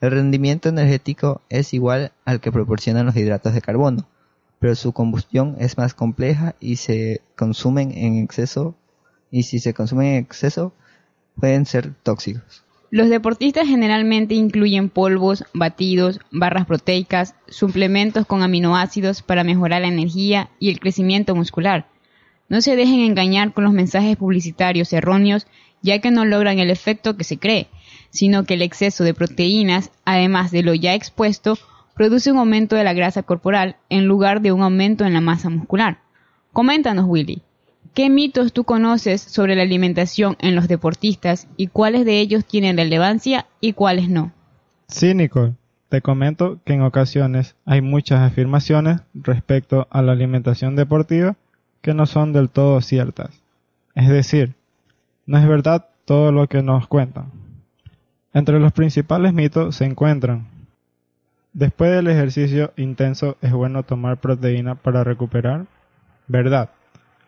El 0.00 0.10
rendimiento 0.10 0.68
energético 0.68 1.42
es 1.48 1.72
igual 1.72 2.10
al 2.24 2.40
que 2.40 2.50
proporcionan 2.50 3.06
los 3.06 3.14
hidratos 3.14 3.54
de 3.54 3.60
carbono, 3.60 4.08
pero 4.58 4.74
su 4.74 4.90
combustión 4.90 5.54
es 5.60 5.78
más 5.78 5.94
compleja 5.94 6.56
y 6.58 6.74
se 6.74 7.22
consumen 7.36 7.92
en 7.96 8.16
exceso 8.16 8.74
y 9.30 9.44
si 9.44 9.60
se 9.60 9.74
consumen 9.74 10.08
en 10.08 10.24
exceso 10.24 10.72
pueden 11.38 11.64
ser 11.64 11.94
tóxicos. 12.02 12.64
Los 12.90 13.08
deportistas 13.08 13.68
generalmente 13.68 14.34
incluyen 14.34 14.88
polvos, 14.90 15.44
batidos, 15.54 16.18
barras 16.32 16.66
proteicas, 16.66 17.36
suplementos 17.46 18.26
con 18.26 18.42
aminoácidos 18.42 19.22
para 19.22 19.44
mejorar 19.44 19.82
la 19.82 19.88
energía 19.88 20.50
y 20.58 20.70
el 20.70 20.80
crecimiento 20.80 21.36
muscular. 21.36 21.93
No 22.48 22.60
se 22.60 22.76
dejen 22.76 23.00
engañar 23.00 23.52
con 23.52 23.64
los 23.64 23.72
mensajes 23.72 24.16
publicitarios 24.16 24.92
erróneos 24.92 25.46
ya 25.84 25.98
que 25.98 26.10
no 26.10 26.24
logran 26.24 26.58
el 26.58 26.70
efecto 26.70 27.14
que 27.14 27.24
se 27.24 27.38
cree, 27.38 27.68
sino 28.08 28.44
que 28.44 28.54
el 28.54 28.62
exceso 28.62 29.04
de 29.04 29.12
proteínas, 29.12 29.90
además 30.06 30.50
de 30.50 30.62
lo 30.62 30.72
ya 30.72 30.94
expuesto, 30.94 31.58
produce 31.94 32.32
un 32.32 32.38
aumento 32.38 32.74
de 32.74 32.84
la 32.84 32.94
grasa 32.94 33.22
corporal 33.22 33.76
en 33.90 34.06
lugar 34.06 34.40
de 34.40 34.50
un 34.50 34.62
aumento 34.62 35.04
en 35.04 35.12
la 35.12 35.20
masa 35.20 35.50
muscular. 35.50 35.98
Coméntanos, 36.54 37.04
Willy, 37.06 37.42
¿qué 37.92 38.08
mitos 38.08 38.54
tú 38.54 38.64
conoces 38.64 39.20
sobre 39.20 39.56
la 39.56 39.62
alimentación 39.62 40.38
en 40.40 40.54
los 40.54 40.68
deportistas 40.68 41.48
y 41.58 41.66
cuáles 41.66 42.06
de 42.06 42.18
ellos 42.18 42.46
tienen 42.46 42.78
relevancia 42.78 43.46
y 43.60 43.74
cuáles 43.74 44.08
no? 44.08 44.32
Sí, 44.88 45.12
Nicole. 45.12 45.52
Te 45.90 46.00
comento 46.00 46.60
que 46.64 46.72
en 46.72 46.80
ocasiones 46.80 47.56
hay 47.66 47.82
muchas 47.82 48.20
afirmaciones 48.20 49.02
respecto 49.12 49.86
a 49.90 50.00
la 50.00 50.12
alimentación 50.12 50.76
deportiva 50.76 51.36
que 51.85 51.95
no 51.95 52.07
son 52.07 52.33
del 52.33 52.49
todo 52.49 52.81
ciertas. 52.81 53.31
Es 53.95 54.09
decir, 54.09 54.55
no 55.26 55.38
es 55.38 55.47
verdad 55.47 55.87
todo 56.07 56.33
lo 56.33 56.49
que 56.49 56.62
nos 56.62 56.88
cuentan. 56.88 57.31
Entre 58.33 58.59
los 58.59 58.73
principales 58.73 59.33
mitos 59.33 59.76
se 59.76 59.85
encuentran 59.85 60.49
Después 61.55 61.93
del 61.93 62.09
ejercicio 62.09 62.73
intenso 62.76 63.37
es 63.41 63.53
bueno 63.53 63.85
tomar 63.85 64.17
proteína 64.17 64.75
para 64.75 65.05
recuperar. 65.05 65.67
¿Verdad? 66.26 66.71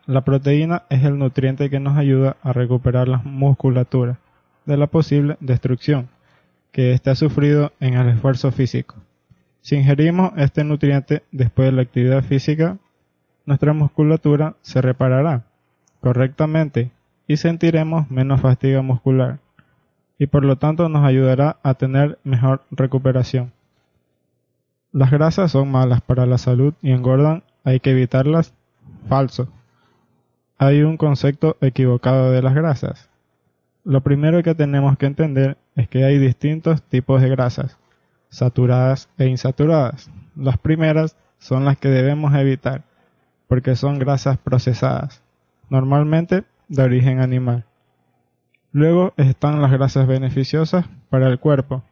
La 0.07 0.23
proteína 0.23 0.83
es 0.89 1.05
el 1.05 1.17
nutriente 1.17 1.71
que 1.71 1.79
nos 1.79 1.97
ayuda 1.97 2.37
a 2.43 2.53
recuperar 2.53 3.07
la 3.07 3.19
musculatura 3.19 4.19
de 4.65 4.77
la 4.79 4.89
posible 4.89 5.37
destrucción 5.39 6.09
que 6.73 6.99
ha 7.05 7.15
sufrido 7.15 7.73
en 7.79 7.95
el 7.95 8.09
esfuerzo 8.09 8.51
físico. 8.51 8.97
Si 9.61 9.77
ingerimos 9.77 10.33
este 10.37 10.65
nutriente 10.65 11.23
después 11.31 11.67
de 11.67 11.73
la 11.73 11.83
actividad 11.83 12.25
física, 12.25 12.79
nuestra 13.47 13.73
musculatura 13.73 14.57
se 14.63 14.83
reparará 14.83 15.45
correctamente 16.01 16.91
y 17.27 17.39
sentiremos 17.39 18.11
menos 18.11 18.41
fatiga 18.41 18.83
muscular 18.83 19.39
y 20.19 20.27
por 20.27 20.45
lo 20.45 20.57
tanto 20.57 20.89
nos 20.89 21.05
ayudará 21.05 21.59
a 21.63 21.75
tener 21.75 22.19
mejor 22.25 22.63
recuperación. 22.71 23.53
Las 24.93 25.11
grasas 25.11 25.53
son 25.53 25.71
malas 25.71 26.01
para 26.01 26.27
la 26.27 26.39
salud 26.39 26.75
y 26.81 26.93
engordan, 26.93 27.43
hay 27.65 27.81
que 27.81 27.91
evitarlas. 27.91 28.55
Falso. 29.09 29.49
Hay 30.59 30.83
un 30.83 30.97
concepto 30.97 31.57
equivocado 31.61 32.31
de 32.31 32.41
las 32.41 32.55
grasas. 32.55 33.11
Lo 33.85 34.01
primero 34.01 34.43
que 34.43 34.55
tenemos 34.55 34.97
que 34.97 35.07
entender 35.07 35.59
es 35.77 35.89
que 35.89 36.05
hay 36.05 36.19
distintos 36.19 36.83
tipos 36.83 37.21
de 37.21 37.29
grasas, 37.29 37.77
saturadas 38.31 39.09
e 39.19 39.27
insaturadas. 39.27 40.11
Las 40.35 40.59
primeras 40.59 41.17
son 41.39 41.65
las 41.65 41.77
que 41.77 41.89
debemos 41.89 42.35
evitar, 42.35 42.83
porque 43.49 43.77
son 43.77 43.99
grasas 43.99 44.39
procesadas, 44.39 45.23
normalmente 45.71 46.45
de 46.69 46.83
origen 46.83 47.21
animal. 47.21 47.65
Luego 48.73 49.15
están 49.17 49.63
las 49.63 49.73
grasas 49.73 50.07
beneficiosas 50.07 50.87
para 51.09 51.29
el 51.29 51.39
cuerpo 51.39 51.83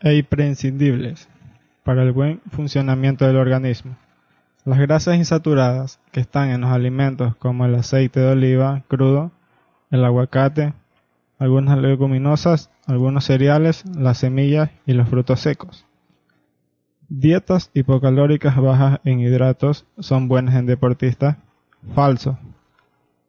e 0.00 0.16
imprescindibles, 0.16 1.28
para 1.84 2.02
el 2.02 2.12
buen 2.12 2.40
funcionamiento 2.50 3.26
del 3.26 3.36
organismo. 3.36 3.96
Las 4.64 4.78
grasas 4.78 5.16
insaturadas 5.16 6.00
que 6.10 6.20
están 6.20 6.50
en 6.50 6.62
los 6.62 6.70
alimentos 6.70 7.36
como 7.36 7.64
el 7.64 7.74
aceite 7.76 8.20
de 8.20 8.32
oliva 8.32 8.82
crudo, 8.88 9.30
el 9.90 10.04
aguacate, 10.04 10.74
algunas 11.38 11.78
leguminosas, 11.78 12.70
algunos 12.86 13.24
cereales, 13.24 13.84
las 13.96 14.18
semillas 14.18 14.70
y 14.86 14.92
los 14.94 15.08
frutos 15.08 15.40
secos. 15.40 15.86
Dietas 17.08 17.70
hipocalóricas 17.72 18.56
bajas 18.56 19.00
en 19.04 19.20
hidratos 19.20 19.86
son 20.00 20.26
buenas 20.26 20.56
en 20.56 20.66
deportistas. 20.66 21.36
Falso. 21.94 22.36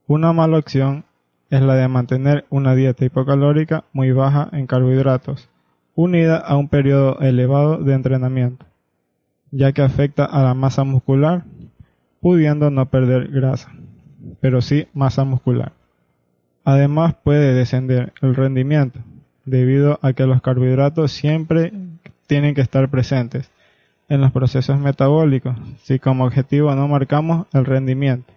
Una 0.07 0.34
mala 0.34 0.57
opción 0.57 1.05
es 1.51 1.62
la 1.62 1.75
de 1.75 1.88
mantener 1.88 2.46
una 2.50 2.74
dieta 2.74 3.05
hipocalórica 3.05 3.84
muy 3.93 4.12
baja 4.12 4.50
en 4.51 4.65
carbohidratos 4.65 5.50
unida 5.93 6.38
a 6.38 6.57
un 6.57 6.69
periodo 6.69 7.19
elevado 7.22 7.77
de 7.77 7.93
entrenamiento, 7.93 8.65
ya 9.50 9.72
que 9.72 9.81
afecta 9.81 10.25
a 10.25 10.43
la 10.43 10.53
masa 10.53 10.84
muscular, 10.84 11.43
pudiendo 12.22 12.69
no 12.69 12.89
perder 12.89 13.29
grasa, 13.29 13.72
pero 14.39 14.62
sí 14.62 14.88
masa 14.93 15.24
muscular. 15.24 15.74
Además 16.63 17.15
puede 17.24 17.53
descender 17.53 18.13
el 18.22 18.36
rendimiento, 18.36 19.00
debido 19.46 19.98
a 20.03 20.13
que 20.13 20.27
los 20.27 20.41
carbohidratos 20.41 21.12
siempre 21.12 21.74
tienen 22.27 22.53
que 22.53 22.62
estar 22.62 22.89
presentes 22.89 23.50
en 24.09 24.21
los 24.21 24.31
procesos 24.31 24.79
metabólicos, 24.79 25.55
si 25.81 25.99
como 25.99 26.25
objetivo 26.25 26.73
no 26.75 26.87
marcamos 26.87 27.47
el 27.53 27.65
rendimiento. 27.65 28.33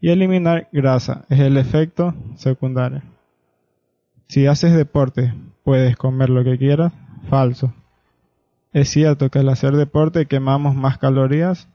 Y 0.00 0.10
eliminar 0.10 0.68
grasa 0.72 1.24
es 1.28 1.40
el 1.40 1.56
efecto 1.56 2.14
secundario. 2.36 3.02
Si 4.28 4.46
haces 4.46 4.74
deporte 4.74 5.32
puedes 5.64 5.96
comer 5.96 6.30
lo 6.30 6.42
que 6.44 6.58
quieras, 6.58 6.92
falso. 7.30 7.72
Es 8.72 8.88
cierto 8.88 9.30
que 9.30 9.38
al 9.38 9.48
hacer 9.48 9.76
deporte 9.76 10.26
quemamos 10.26 10.74
más 10.74 10.98
calorías 10.98 11.68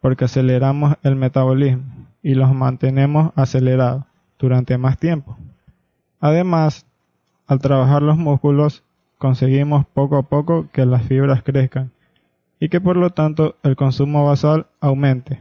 porque 0.00 0.24
aceleramos 0.24 0.96
el 1.02 1.16
metabolismo 1.16 1.84
y 2.22 2.34
los 2.34 2.54
mantenemos 2.54 3.32
acelerados. 3.36 4.04
durante 4.38 4.78
más 4.78 4.96
tiempo. 4.98 5.36
Además, 6.20 6.86
al 7.48 7.58
trabajar 7.58 8.02
los 8.02 8.16
músculos, 8.16 8.84
conseguimos 9.18 9.84
poco 9.86 10.16
a 10.16 10.22
poco 10.22 10.68
que 10.72 10.86
las 10.86 11.02
fibras 11.02 11.42
crezcan 11.42 11.90
y 12.60 12.68
que 12.68 12.80
por 12.80 12.96
lo 12.96 13.10
tanto 13.10 13.56
el 13.62 13.76
consumo 13.76 14.26
basal 14.26 14.66
aumente. 14.80 15.40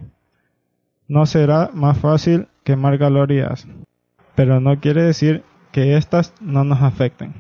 No 1.07 1.25
será 1.25 1.69
más 1.73 1.97
fácil 1.97 2.47
quemar 2.63 2.99
calorías, 2.99 3.67
pero 4.35 4.59
no 4.59 4.79
quiere 4.79 5.03
decir 5.03 5.43
que 5.71 5.97
éstas 5.97 6.33
no 6.41 6.63
nos 6.63 6.81
afecten. 6.81 7.33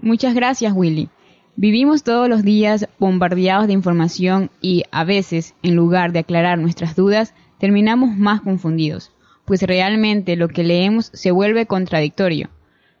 Muchas 0.00 0.34
gracias, 0.34 0.72
Willy. 0.74 1.10
Vivimos 1.56 2.04
todos 2.04 2.28
los 2.28 2.42
días 2.42 2.88
bombardeados 2.98 3.66
de 3.66 3.74
información 3.74 4.50
y, 4.62 4.84
a 4.92 5.04
veces, 5.04 5.54
en 5.62 5.76
lugar 5.76 6.12
de 6.12 6.20
aclarar 6.20 6.58
nuestras 6.58 6.96
dudas, 6.96 7.34
terminamos 7.58 8.16
más 8.16 8.40
confundidos, 8.40 9.12
pues 9.44 9.62
realmente 9.62 10.36
lo 10.36 10.48
que 10.48 10.64
leemos 10.64 11.10
se 11.12 11.30
vuelve 11.30 11.66
contradictorio. 11.66 12.48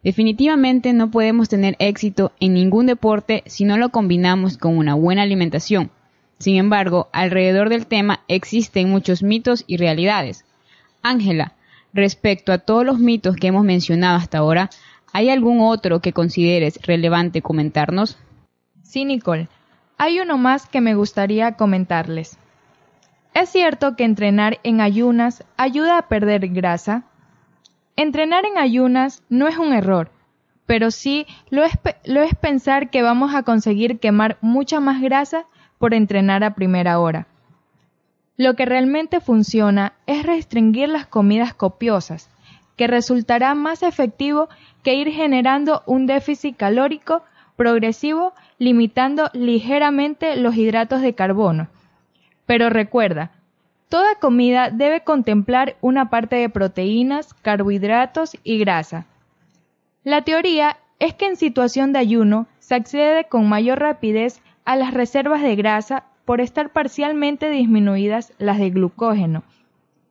Definitivamente 0.04 0.92
no 0.92 1.10
podemos 1.10 1.48
tener 1.48 1.76
éxito 1.78 2.32
en 2.40 2.54
ningún 2.54 2.86
deporte 2.86 3.42
si 3.46 3.64
no 3.64 3.78
lo 3.78 3.88
combinamos 3.90 4.58
con 4.58 4.76
una 4.76 4.94
buena 4.94 5.22
alimentación. 5.22 5.90
Sin 6.40 6.56
embargo, 6.56 7.10
alrededor 7.12 7.68
del 7.68 7.86
tema 7.86 8.20
existen 8.26 8.88
muchos 8.88 9.22
mitos 9.22 9.62
y 9.66 9.76
realidades. 9.76 10.46
Ángela, 11.02 11.52
respecto 11.92 12.50
a 12.50 12.58
todos 12.58 12.84
los 12.84 12.98
mitos 12.98 13.36
que 13.36 13.48
hemos 13.48 13.62
mencionado 13.62 14.16
hasta 14.16 14.38
ahora, 14.38 14.70
¿hay 15.12 15.28
algún 15.28 15.60
otro 15.60 16.00
que 16.00 16.14
consideres 16.14 16.80
relevante 16.82 17.42
comentarnos? 17.42 18.18
Sí, 18.82 19.04
Nicole. 19.04 19.48
Hay 19.98 20.18
uno 20.18 20.38
más 20.38 20.66
que 20.66 20.80
me 20.80 20.94
gustaría 20.94 21.52
comentarles. 21.56 22.38
¿Es 23.34 23.50
cierto 23.50 23.94
que 23.94 24.04
entrenar 24.04 24.60
en 24.62 24.80
ayunas 24.80 25.44
ayuda 25.58 25.98
a 25.98 26.08
perder 26.08 26.48
grasa? 26.48 27.04
Entrenar 27.96 28.46
en 28.46 28.56
ayunas 28.56 29.22
no 29.28 29.46
es 29.46 29.58
un 29.58 29.74
error, 29.74 30.10
pero 30.64 30.90
sí 30.90 31.26
lo 31.50 31.64
es, 31.64 31.72
lo 32.06 32.22
es 32.22 32.34
pensar 32.34 32.88
que 32.88 33.02
vamos 33.02 33.34
a 33.34 33.42
conseguir 33.42 33.98
quemar 33.98 34.38
mucha 34.40 34.80
más 34.80 35.02
grasa 35.02 35.44
por 35.80 35.94
entrenar 35.94 36.44
a 36.44 36.54
primera 36.54 37.00
hora. 37.00 37.26
Lo 38.36 38.54
que 38.54 38.66
realmente 38.66 39.18
funciona 39.20 39.94
es 40.06 40.24
restringir 40.24 40.88
las 40.88 41.06
comidas 41.06 41.54
copiosas, 41.54 42.30
que 42.76 42.86
resultará 42.86 43.56
más 43.56 43.82
efectivo 43.82 44.48
que 44.84 44.94
ir 44.94 45.10
generando 45.10 45.82
un 45.86 46.06
déficit 46.06 46.56
calórico 46.56 47.22
progresivo 47.56 48.34
limitando 48.58 49.30
ligeramente 49.32 50.36
los 50.36 50.54
hidratos 50.54 51.00
de 51.00 51.14
carbono. 51.14 51.68
Pero 52.46 52.70
recuerda, 52.70 53.32
Toda 53.90 54.14
comida 54.14 54.70
debe 54.70 55.00
contemplar 55.00 55.74
una 55.80 56.10
parte 56.10 56.36
de 56.36 56.48
proteínas, 56.48 57.34
carbohidratos 57.34 58.36
y 58.44 58.58
grasa. 58.58 59.06
La 60.04 60.22
teoría 60.22 60.76
es 61.00 61.14
que 61.14 61.26
en 61.26 61.34
situación 61.34 61.92
de 61.92 61.98
ayuno 61.98 62.46
se 62.60 62.76
accede 62.76 63.24
con 63.24 63.48
mayor 63.48 63.80
rapidez 63.80 64.40
a 64.64 64.76
las 64.76 64.94
reservas 64.94 65.42
de 65.42 65.56
grasa 65.56 66.04
por 66.24 66.40
estar 66.40 66.70
parcialmente 66.70 67.50
disminuidas 67.50 68.32
las 68.38 68.58
de 68.58 68.70
glucógeno. 68.70 69.42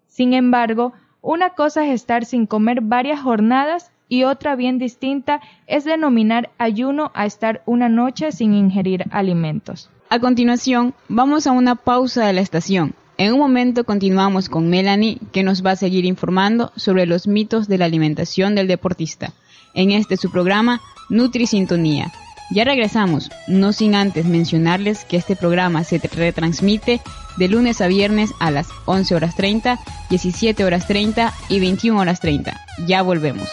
Sin 0.08 0.34
embargo, 0.34 0.94
una 1.22 1.52
cosa 1.52 1.86
es 1.86 1.94
estar 1.94 2.26
sin 2.26 2.46
comer 2.46 2.82
varias 2.82 3.22
jornadas 3.22 3.92
y 4.10 4.24
otra 4.24 4.56
bien 4.56 4.80
distinta 4.80 5.40
es 5.68 5.86
denominar 5.86 6.50
ayuno 6.58 7.12
a 7.14 7.26
estar 7.26 7.62
una 7.66 7.90
noche 7.90 8.32
sin 8.32 8.54
ingerir 8.54 9.06
alimentos. 9.12 9.90
A 10.10 10.20
continuación, 10.20 10.96
vamos 11.08 11.46
a 11.46 11.52
una 11.52 11.76
pausa 11.76 12.26
de 12.26 12.34
la 12.34 12.42
estación. 12.42 12.96
En 13.18 13.34
un 13.34 13.40
momento 13.40 13.84
continuamos 13.84 14.50
con 14.50 14.70
Melanie, 14.70 15.20
que 15.32 15.44
nos 15.44 15.64
va 15.64 15.72
a 15.72 15.76
seguir 15.76 16.06
informando 16.06 16.72
sobre 16.76 17.06
los 17.06 17.28
mitos 17.28 17.68
de 17.68 17.78
la 17.78 17.86
alimentación 17.86 18.56
del 18.56 18.68
deportista. 18.68 19.34
En 19.74 19.92
este 19.92 20.18
su 20.18 20.32
programa, 20.32 20.82
Nutri 21.10 21.46
Sintonía. 21.46 22.12
Ya 22.52 22.64
regresamos, 22.64 23.30
no 23.48 23.74
sin 23.74 23.94
antes 23.94 24.26
mencionarles 24.26 25.06
que 25.06 25.18
este 25.18 25.36
programa 25.36 25.84
se 25.84 26.00
retransmite 26.00 27.00
de 27.38 27.48
lunes 27.48 27.80
a 27.80 27.88
viernes 27.88 28.32
a 28.40 28.50
las 28.50 28.68
11 28.86 29.16
horas 29.16 29.36
30, 29.36 29.80
17 30.10 30.66
horas 30.66 30.88
30 30.88 31.32
y 31.50 31.60
21 31.60 32.00
horas 32.00 32.20
30. 32.20 32.60
Ya 32.88 33.04
volvemos. 33.04 33.50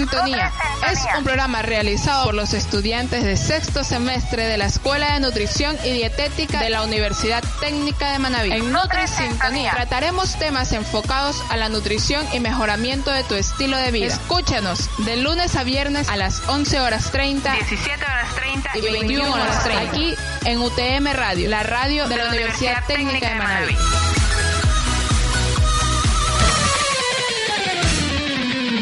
Sintonía. 0.00 0.50
Es 0.90 0.98
un 1.18 1.24
programa 1.24 1.60
realizado 1.60 2.24
por 2.24 2.34
los 2.34 2.54
estudiantes 2.54 3.22
de 3.22 3.36
sexto 3.36 3.84
semestre 3.84 4.46
de 4.46 4.56
la 4.56 4.64
Escuela 4.64 5.12
de 5.12 5.20
Nutrición 5.20 5.76
y 5.84 5.90
Dietética 5.90 6.62
de 6.62 6.70
la 6.70 6.82
Universidad 6.82 7.44
Técnica 7.60 8.12
de 8.12 8.18
Manaví. 8.18 8.50
En 8.50 8.72
Nutri 8.72 9.06
Sintonía. 9.06 9.72
Trataremos 9.72 10.38
temas 10.38 10.72
enfocados 10.72 11.36
a 11.50 11.58
la 11.58 11.68
nutrición 11.68 12.26
y 12.32 12.40
mejoramiento 12.40 13.10
de 13.10 13.24
tu 13.24 13.34
estilo 13.34 13.76
de 13.76 13.90
vida. 13.90 14.06
Escúchanos 14.06 14.88
de 15.04 15.18
lunes 15.18 15.54
a 15.56 15.64
viernes 15.64 16.08
a 16.08 16.16
las 16.16 16.48
11 16.48 16.80
horas 16.80 17.10
30, 17.10 17.52
17 17.52 18.02
horas 18.02 18.34
30 18.36 18.78
y 18.78 18.80
21 18.80 19.32
horas 19.34 19.64
30 19.64 19.90
aquí 19.90 20.14
en 20.46 20.62
UTM 20.62 21.12
Radio, 21.12 21.50
la 21.50 21.62
radio 21.62 22.08
de 22.08 22.16
la 22.16 22.30
Universidad 22.30 22.86
Técnica 22.86 23.28
de 23.28 23.34
Manaví. 23.34 23.76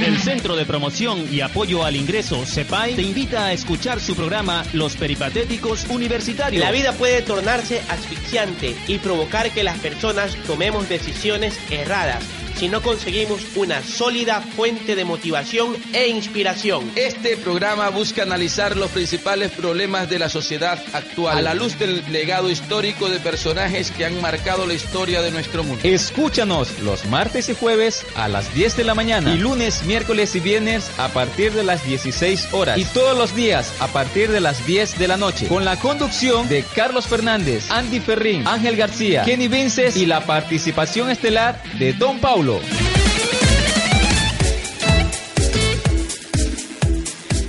El 0.05 0.17
Centro 0.19 0.55
de 0.55 0.65
Promoción 0.65 1.27
y 1.31 1.41
Apoyo 1.41 1.85
al 1.85 1.97
Ingreso, 1.97 2.47
CEPAI, 2.47 2.95
te 2.95 3.03
invita 3.03 3.47
a 3.47 3.53
escuchar 3.53 3.99
su 3.99 4.15
programa 4.15 4.65
Los 4.73 4.97
Peripatéticos 4.97 5.87
Universitarios. 5.89 6.63
La 6.63 6.71
vida 6.71 6.93
puede 6.93 7.21
tornarse 7.23 7.83
asfixiante 7.89 8.77
y 8.87 8.99
provocar 8.99 9.51
que 9.51 9.65
las 9.65 9.79
personas 9.79 10.37
tomemos 10.47 10.89
decisiones 10.89 11.59
erradas 11.71 12.23
si 12.59 12.69
no 12.69 12.83
conseguimos 12.83 13.41
una 13.55 13.85
sólida 13.85 14.41
fuente 14.41 14.97
de 14.97 15.05
motivación 15.05 15.77
e 15.93 16.09
inspiración. 16.09 16.91
Este 16.97 17.37
programa 17.37 17.89
busca 17.91 18.25
analizar 18.25 18.77
los 18.77 18.91
principales 18.91 19.53
problemas 19.53 20.11
de 20.11 20.19
la 20.19 20.29
sociedad 20.29 20.83
actual 20.93 21.39
a 21.39 21.43
la 21.43 21.55
luz 21.55 21.79
del 21.79 22.03
legado 22.11 22.51
histórico 22.51 23.09
de 23.09 23.21
personajes 23.21 23.93
que 23.93 24.05
han 24.05 24.21
marcado 24.21 24.67
la 24.67 24.75
historia 24.75 25.23
de 25.23 25.31
nuestro 25.31 25.63
mundo. 25.63 25.83
Escúchanos 25.85 26.81
los 26.81 27.07
martes 27.07 27.49
y 27.49 27.55
jueves 27.55 28.05
a 28.17 28.27
las 28.27 28.53
10 28.53 28.77
de 28.77 28.85
la 28.85 28.97
mañana 28.97 29.33
y 29.33 29.39
lunes, 29.39 29.85
miércoles 29.85 30.35
y 30.35 30.41
viernes 30.41 30.91
a 30.99 31.09
partir 31.11 31.53
de 31.53 31.63
las 31.63 31.87
16 31.87 32.49
horas 32.53 32.77
y 32.77 32.85
todos 32.87 33.17
los 33.17 33.37
días 33.37 33.73
a 33.79 33.87
partir 33.87 34.33
de 34.33 34.41
las 34.41 34.67
10 34.67 34.99
de 34.99 35.07
la 35.07 35.17
noche 35.17 35.47
con 35.47 35.65
la 35.65 35.77
conducción 35.77 36.49
de 36.49 36.65
Carlos 36.75 37.07
Fernández, 37.07 37.71
Andy 37.71 38.01
Ferrín, 38.01 38.49
Ángel 38.49 38.75
García, 38.75 39.23
Kenny 39.23 39.47
Vinces 39.47 39.97
y 39.97 40.07
la 40.07 40.27
participación 40.27 41.09
estelar 41.09 41.63
de 41.79 41.93
Don 41.93 42.19
Paulo. 42.19 42.48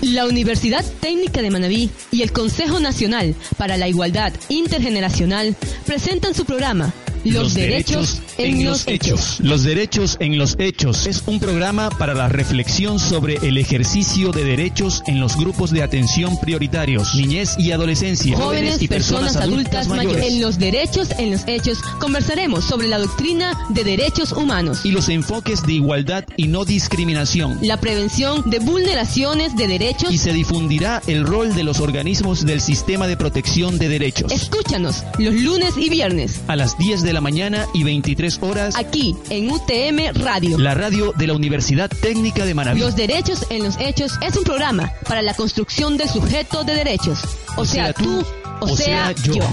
La 0.02 0.26
Universidad 0.26 0.84
Técnica 1.00 1.42
de 1.42 1.52
Manabí 1.52 1.90
y 2.12 2.22
el 2.24 2.34
Consejo 2.34 2.80
Nacional 2.80 3.36
para 3.58 3.78
la 3.78 3.88
Igualdad 3.88 4.34
Intergeneracional 4.50 5.56
presentan 5.86 6.34
su 6.34 6.44
programa 6.44 6.94
los, 7.24 7.54
derechos, 7.54 8.22
en, 8.38 8.66
los 8.66 8.88
hechos. 8.88 9.40
Los 9.42 9.64
derechos 9.64 10.18
en 10.20 10.38
los 10.38 10.56
hechos. 10.60 11.08
Es 11.08 11.24
un 11.26 11.40
programa 11.40 11.90
para 11.90 12.14
la 12.14 12.30
reflexión 12.30 13.00
sobre 13.00 13.36
el 13.48 13.58
ejercicio 13.58 14.32
de 14.32 14.44
derechos 14.44 15.04
en 15.08 15.20
los 15.20 15.36
grupos 15.36 15.72
de 15.72 15.84
atención 15.84 16.40
prioritarios, 16.40 17.16
niñez 17.16 17.56
y 17.58 17.72
adolescencia, 17.72 18.38
jóvenes, 18.38 18.82
y 18.82 18.88
personas, 18.88 19.36
adultas, 19.36 19.88
mayores. 19.88 20.26
En 20.26 20.42
los 20.42 20.60
derechos 20.60 21.10
en 21.18 21.32
los 21.32 21.48
hechos 21.48 21.80
conversaremos 22.00 22.66
sobre 22.66 22.88
la 22.88 23.00
doctrina 23.00 23.58
de 23.70 23.84
derechos 23.84 24.32
humanos. 24.32 24.86
Y 24.86 24.92
los 24.92 25.10
enfoques 25.10 25.66
de 25.66 25.74
igualdad 25.74 26.26
y 26.38 26.48
no 26.48 26.66
discriminación, 26.66 27.60
la 27.62 27.78
prevención 27.78 28.50
de 28.50 28.60
vulneraciones 28.60 29.56
de 29.56 29.68
derechos. 29.68 30.12
Y 30.12 30.18
se 30.18 30.34
difundirá 30.34 31.02
el 31.08 31.26
rol 31.26 31.54
de 31.56 31.64
los 31.64 31.80
organismos 31.80 32.46
del 32.46 32.62
sistema 32.62 33.08
de 33.08 33.18
protección 33.18 33.78
de 33.78 33.90
derechos. 33.90 34.32
Escúchanos 34.32 35.04
los 35.18 35.34
lunes 35.34 35.74
y 35.78 35.90
viernes. 35.90 36.42
A 36.48 36.56
las 36.56 36.78
10 36.78 37.04
de 37.04 37.09
la 37.14 37.22
mañana 37.22 37.66
y 37.74 37.84
23 37.84 38.40
horas 38.42 38.76
aquí 38.76 39.16
en 39.30 39.52
UTM 39.52 40.22
Radio, 40.24 40.58
la 40.58 40.74
radio 40.74 41.14
de 41.18 41.28
la 41.28 41.34
Universidad 41.34 41.90
Técnica 41.90 42.46
de 42.46 42.54
Manaví. 42.54 42.80
Los 42.80 42.96
derechos 42.96 43.46
en 43.50 43.64
los 43.64 43.78
hechos 43.80 44.14
es 44.26 44.36
un 44.38 44.44
programa 44.44 44.92
para 45.08 45.22
la 45.22 45.34
construcción 45.34 45.98
del 45.98 46.10
sujeto 46.10 46.64
de 46.64 46.76
derechos, 46.76 47.20
o, 47.58 47.66
sea, 47.66 47.94
tú, 47.94 48.24
o, 48.62 48.76
sea, 48.76 49.12
yo. 49.12 49.44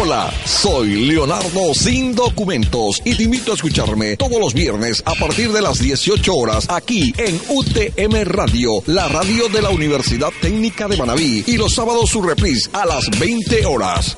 Hola, 0.00 0.32
soy 0.44 1.06
Leonardo 1.08 1.74
sin 1.74 2.14
documentos 2.14 3.02
y 3.04 3.16
te 3.16 3.24
invito 3.24 3.50
a 3.50 3.56
escucharme 3.56 4.16
todos 4.16 4.38
los 4.38 4.54
viernes 4.54 5.02
a 5.04 5.14
partir 5.14 5.50
de 5.50 5.60
las 5.60 5.80
18 5.80 6.36
horas 6.36 6.66
aquí 6.70 7.12
en 7.16 7.34
UTM 7.48 8.22
Radio, 8.24 8.80
la 8.86 9.08
radio 9.08 9.48
de 9.48 9.60
la 9.60 9.70
Universidad 9.70 10.28
Técnica 10.40 10.86
de 10.86 10.98
Manabí 10.98 11.42
y 11.44 11.56
los 11.56 11.74
sábados 11.74 12.10
su 12.10 12.22
reprise 12.22 12.70
a 12.74 12.86
las 12.86 13.10
20 13.18 13.66
horas. 13.66 14.16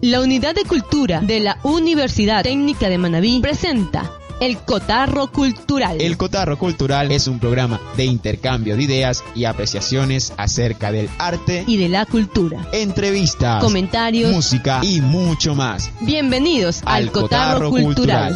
La 0.00 0.20
Unidad 0.20 0.56
de 0.56 0.64
Cultura 0.64 1.20
de 1.20 1.38
la 1.38 1.60
Universidad 1.62 2.42
Técnica 2.42 2.88
de 2.88 2.98
Manabí 2.98 3.38
presenta 3.40 4.10
El 4.42 4.58
Cotarro 4.58 5.30
Cultural. 5.30 6.00
El 6.00 6.16
Cotarro 6.16 6.58
Cultural 6.58 7.12
es 7.12 7.28
un 7.28 7.38
programa 7.38 7.80
de 7.96 8.06
intercambio 8.06 8.76
de 8.76 8.82
ideas 8.82 9.22
y 9.36 9.44
apreciaciones 9.44 10.32
acerca 10.36 10.90
del 10.90 11.08
arte 11.18 11.62
y 11.64 11.76
de 11.76 11.88
la 11.88 12.06
cultura. 12.06 12.66
Entrevistas, 12.72 13.62
comentarios, 13.62 14.32
música 14.32 14.80
y 14.82 15.00
mucho 15.00 15.54
más. 15.54 15.92
Bienvenidos 16.00 16.82
al, 16.86 17.12
Cotarro, 17.12 17.70
Cultural. 17.70 18.34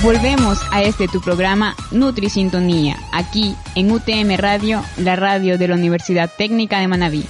Volvemos 0.00 0.60
a 0.70 0.82
este 0.82 1.08
tu 1.08 1.20
programa 1.20 1.74
Nutri 1.90 2.30
Sintonía, 2.30 2.96
aquí 3.12 3.56
en 3.74 3.90
UTM 3.90 4.36
Radio, 4.36 4.84
la 4.96 5.16
radio 5.16 5.58
de 5.58 5.66
la 5.66 5.74
Universidad 5.74 6.30
Técnica 6.38 6.78
de 6.78 6.86
Manabí. 6.86 7.24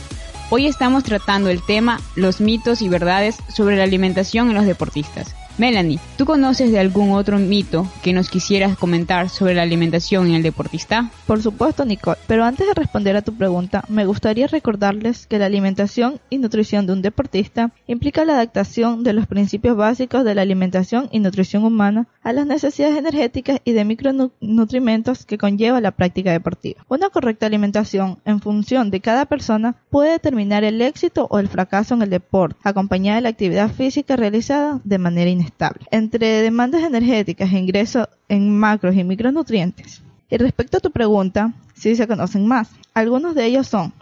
Hoy 0.51 0.67
estamos 0.67 1.03
tratando 1.03 1.49
el 1.49 1.65
tema 1.65 1.99
los 2.15 2.43
mitos 2.43 2.83
y 2.83 2.91
verdades 2.91 3.39
sobre 3.49 3.79
la 3.79 3.85
alimentación 3.85 4.51
en 4.51 4.55
los 4.55 4.67
deportistas. 4.67 5.35
Melanie, 5.59 5.99
¿tú 6.17 6.25
conoces 6.25 6.71
de 6.71 6.79
algún 6.79 7.11
otro 7.11 7.37
mito 7.37 7.91
que 8.01 8.13
nos 8.13 8.31
quisieras 8.31 8.79
comentar 8.79 9.29
sobre 9.29 9.55
la 9.55 9.63
alimentación 9.63 10.29
en 10.29 10.35
el 10.35 10.45
deportista? 10.45 11.11
Por 11.27 11.43
supuesto, 11.43 11.85
Nicole, 11.85 12.17
pero 12.29 12.45
antes 12.45 12.69
de 12.69 12.75
responder 12.75 13.17
a 13.17 13.23
tu 13.23 13.35
pregunta, 13.35 13.83
me 13.89 14.07
gustaría 14.07 14.47
recordarles 14.47 15.27
que 15.27 15.41
la 15.41 15.47
alimentación 15.47 16.21
y 16.31 16.39
nutrición 16.39 16.87
de 16.87 16.93
un 16.93 17.03
deportista 17.03 17.73
implica 17.89 18.25
la 18.25 18.35
adaptación 18.35 19.03
de 19.03 19.15
los 19.15 19.27
principios 19.27 19.77
básicos 19.77 20.25
de 20.25 20.37
la 20.37 20.43
alimentación 20.43 21.09
y 21.11 21.19
nutrición 21.19 21.65
humana 21.65 22.07
a 22.23 22.33
las 22.33 22.47
necesidades 22.47 22.97
energéticas 22.97 23.61
y 23.65 23.73
de 23.73 23.85
micronutrimentos 23.85 25.27
que 25.27 25.39
conlleva 25.39 25.81
la 25.81 25.91
práctica 25.91 26.31
deportiva. 26.31 26.85
Una 26.89 27.11
correcta 27.11 27.47
alimentación 27.47 28.19
en 28.25 28.41
función 28.41 28.93
de 28.93 29.01
cada 29.01 29.27
persona 29.27 29.75
puede 29.91 30.13
determinar 30.13 30.63
el 30.63 30.81
éxito 30.83 31.27
o 31.31 31.41
el 31.41 31.49
fracaso 31.49 31.95
en 31.95 32.03
el 32.03 32.11
deporte, 32.11 32.61
acompañada 32.63 33.17
de 33.17 33.23
la 33.23 33.31
actividad 33.31 33.73
física 33.73 34.15
realizada 34.15 34.81
de 34.85 34.99
manera 34.99 35.31
inestable 35.49 35.81
estable. 35.81 35.87
Entre 35.91 36.43
demandas 36.43 36.83
energéticas 36.83 37.53
ingresos 37.53 38.09
en 38.29 38.57
macros 38.59 38.95
y 38.95 39.05
micronutrientes. 39.05 40.03
Y 40.31 40.37
respecto 40.37 40.77
a 40.77 40.81
tu 40.81 40.91
pregunta, 40.91 41.53
si 41.75 41.97
se 41.97 42.07
conocen 42.07 42.47
más. 42.47 42.71
Algunos 42.95 43.35
de 43.35 43.47
ellos 43.47 43.67
son, 43.67 43.93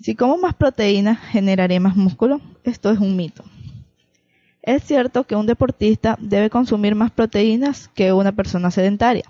si 0.00 0.14
como 0.14 0.36
más 0.36 0.54
proteínas 0.54 1.18
generaré 1.18 1.80
más 1.80 1.96
músculo, 1.96 2.40
esto 2.62 2.90
es 2.90 2.98
un 2.98 3.16
mito. 3.16 3.44
Es 4.62 4.82
cierto 4.84 5.24
que 5.24 5.36
un 5.36 5.46
deportista 5.46 6.16
debe 6.20 6.50
consumir 6.50 6.94
más 6.94 7.10
proteínas 7.10 7.88
que 7.94 8.12
una 8.12 8.32
persona 8.32 8.70
sedentaria, 8.70 9.24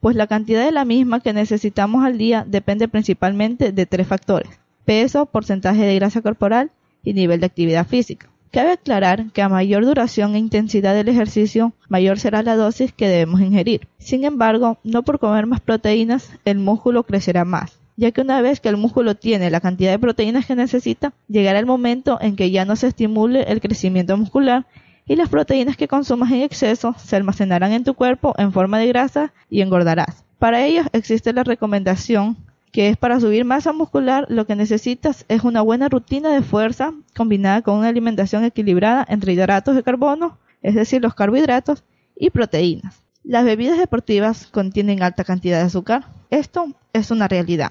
pues 0.00 0.16
la 0.16 0.26
cantidad 0.26 0.64
de 0.64 0.72
la 0.72 0.84
misma 0.84 1.20
que 1.20 1.32
necesitamos 1.32 2.04
al 2.04 2.18
día 2.18 2.44
depende 2.46 2.88
principalmente 2.88 3.72
de 3.72 3.86
tres 3.86 4.06
factores, 4.06 4.50
peso, 4.84 5.26
porcentaje 5.26 5.84
de 5.84 5.94
grasa 5.96 6.22
corporal 6.22 6.70
y 7.02 7.12
nivel 7.12 7.40
de 7.40 7.46
actividad 7.46 7.86
física. 7.86 8.28
Cabe 8.54 8.70
aclarar 8.70 9.32
que 9.32 9.42
a 9.42 9.48
mayor 9.48 9.84
duración 9.84 10.36
e 10.36 10.38
intensidad 10.38 10.94
del 10.94 11.08
ejercicio, 11.08 11.72
mayor 11.88 12.20
será 12.20 12.44
la 12.44 12.54
dosis 12.54 12.92
que 12.92 13.08
debemos 13.08 13.40
ingerir. 13.40 13.88
Sin 13.98 14.22
embargo, 14.22 14.78
no 14.84 15.02
por 15.02 15.18
comer 15.18 15.46
más 15.46 15.60
proteínas 15.60 16.30
el 16.44 16.60
músculo 16.60 17.02
crecerá 17.02 17.44
más, 17.44 17.80
ya 17.96 18.12
que 18.12 18.20
una 18.20 18.40
vez 18.42 18.60
que 18.60 18.68
el 18.68 18.76
músculo 18.76 19.16
tiene 19.16 19.50
la 19.50 19.60
cantidad 19.60 19.90
de 19.90 19.98
proteínas 19.98 20.46
que 20.46 20.54
necesita, 20.54 21.14
llegará 21.26 21.58
el 21.58 21.66
momento 21.66 22.16
en 22.20 22.36
que 22.36 22.52
ya 22.52 22.64
no 22.64 22.76
se 22.76 22.86
estimule 22.86 23.42
el 23.48 23.60
crecimiento 23.60 24.16
muscular 24.16 24.66
y 25.04 25.16
las 25.16 25.30
proteínas 25.30 25.76
que 25.76 25.88
consumas 25.88 26.30
en 26.30 26.42
exceso 26.42 26.94
se 26.96 27.16
almacenarán 27.16 27.72
en 27.72 27.82
tu 27.82 27.94
cuerpo 27.94 28.36
en 28.38 28.52
forma 28.52 28.78
de 28.78 28.86
grasa 28.86 29.32
y 29.50 29.62
engordarás. 29.62 30.24
Para 30.38 30.64
ello 30.64 30.82
existe 30.92 31.32
la 31.32 31.42
recomendación 31.42 32.36
que 32.74 32.88
es 32.88 32.96
para 32.96 33.20
subir 33.20 33.44
masa 33.44 33.72
muscular, 33.72 34.26
lo 34.28 34.48
que 34.48 34.56
necesitas 34.56 35.26
es 35.28 35.44
una 35.44 35.62
buena 35.62 35.88
rutina 35.88 36.30
de 36.30 36.42
fuerza 36.42 36.92
combinada 37.14 37.62
con 37.62 37.78
una 37.78 37.86
alimentación 37.86 38.42
equilibrada 38.42 39.06
entre 39.08 39.32
hidratos 39.32 39.76
de 39.76 39.84
carbono, 39.84 40.38
es 40.60 40.74
decir, 40.74 41.00
los 41.00 41.14
carbohidratos, 41.14 41.84
y 42.16 42.30
proteínas. 42.30 43.04
Las 43.22 43.44
bebidas 43.44 43.78
deportivas 43.78 44.48
contienen 44.48 45.04
alta 45.04 45.22
cantidad 45.22 45.60
de 45.60 45.66
azúcar. 45.66 46.06
Esto 46.30 46.66
es 46.92 47.12
una 47.12 47.28
realidad. 47.28 47.70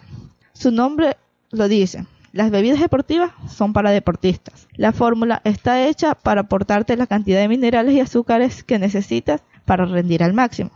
Su 0.54 0.72
nombre 0.72 1.18
lo 1.52 1.68
dice. 1.68 2.06
Las 2.32 2.50
bebidas 2.50 2.80
deportivas 2.80 3.32
son 3.50 3.74
para 3.74 3.92
deportistas. 3.92 4.70
La 4.78 4.94
fórmula 4.94 5.42
está 5.44 5.86
hecha 5.86 6.16
para 6.16 6.42
aportarte 6.42 6.96
la 6.96 7.08
cantidad 7.08 7.42
de 7.42 7.50
minerales 7.50 7.94
y 7.94 8.00
azúcares 8.00 8.64
que 8.64 8.80
necesitas 8.80 9.44
para 9.66 9.86
rendir 9.86 10.24
al 10.24 10.32
máximo. 10.32 10.72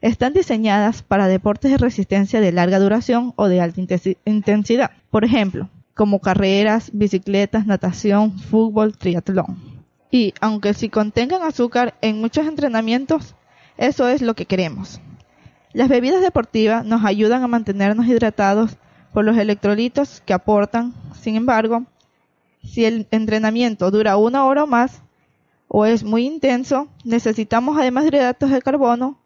Están 0.00 0.32
diseñadas 0.32 1.02
para 1.02 1.28
deportes 1.28 1.70
de 1.70 1.76
resistencia 1.76 2.40
de 2.40 2.52
larga 2.52 2.78
duración 2.78 3.34
o 3.36 3.48
de 3.48 3.60
alta 3.60 3.82
intensidad. 4.24 4.92
Por 5.10 5.24
ejemplo, 5.24 5.68
como 5.94 6.20
carreras, 6.20 6.90
bicicletas, 6.94 7.66
natación, 7.66 8.38
fútbol, 8.38 8.96
triatlón. 8.96 9.58
Y 10.10 10.32
aunque 10.40 10.72
si 10.72 10.88
contengan 10.88 11.42
azúcar 11.42 11.94
en 12.00 12.18
muchos 12.18 12.46
entrenamientos, 12.46 13.34
eso 13.76 14.08
es 14.08 14.22
lo 14.22 14.34
que 14.34 14.46
queremos. 14.46 15.02
Las 15.74 15.88
bebidas 15.88 16.22
deportivas 16.22 16.84
nos 16.84 17.04
ayudan 17.04 17.42
a 17.42 17.48
mantenernos 17.48 18.06
hidratados 18.06 18.78
por 19.12 19.26
los 19.26 19.36
electrolitos 19.36 20.22
que 20.24 20.32
aportan. 20.32 20.94
Sin 21.20 21.36
embargo, 21.36 21.84
si 22.64 22.86
el 22.86 23.06
entrenamiento 23.10 23.90
dura 23.90 24.16
una 24.16 24.46
hora 24.46 24.64
o 24.64 24.66
más 24.66 25.02
o 25.68 25.84
es 25.84 26.02
muy 26.04 26.24
intenso, 26.24 26.88
necesitamos 27.04 27.78
además 27.78 28.04
de 28.04 28.16
hidratos 28.16 28.50
de 28.50 28.62
carbono 28.62 29.18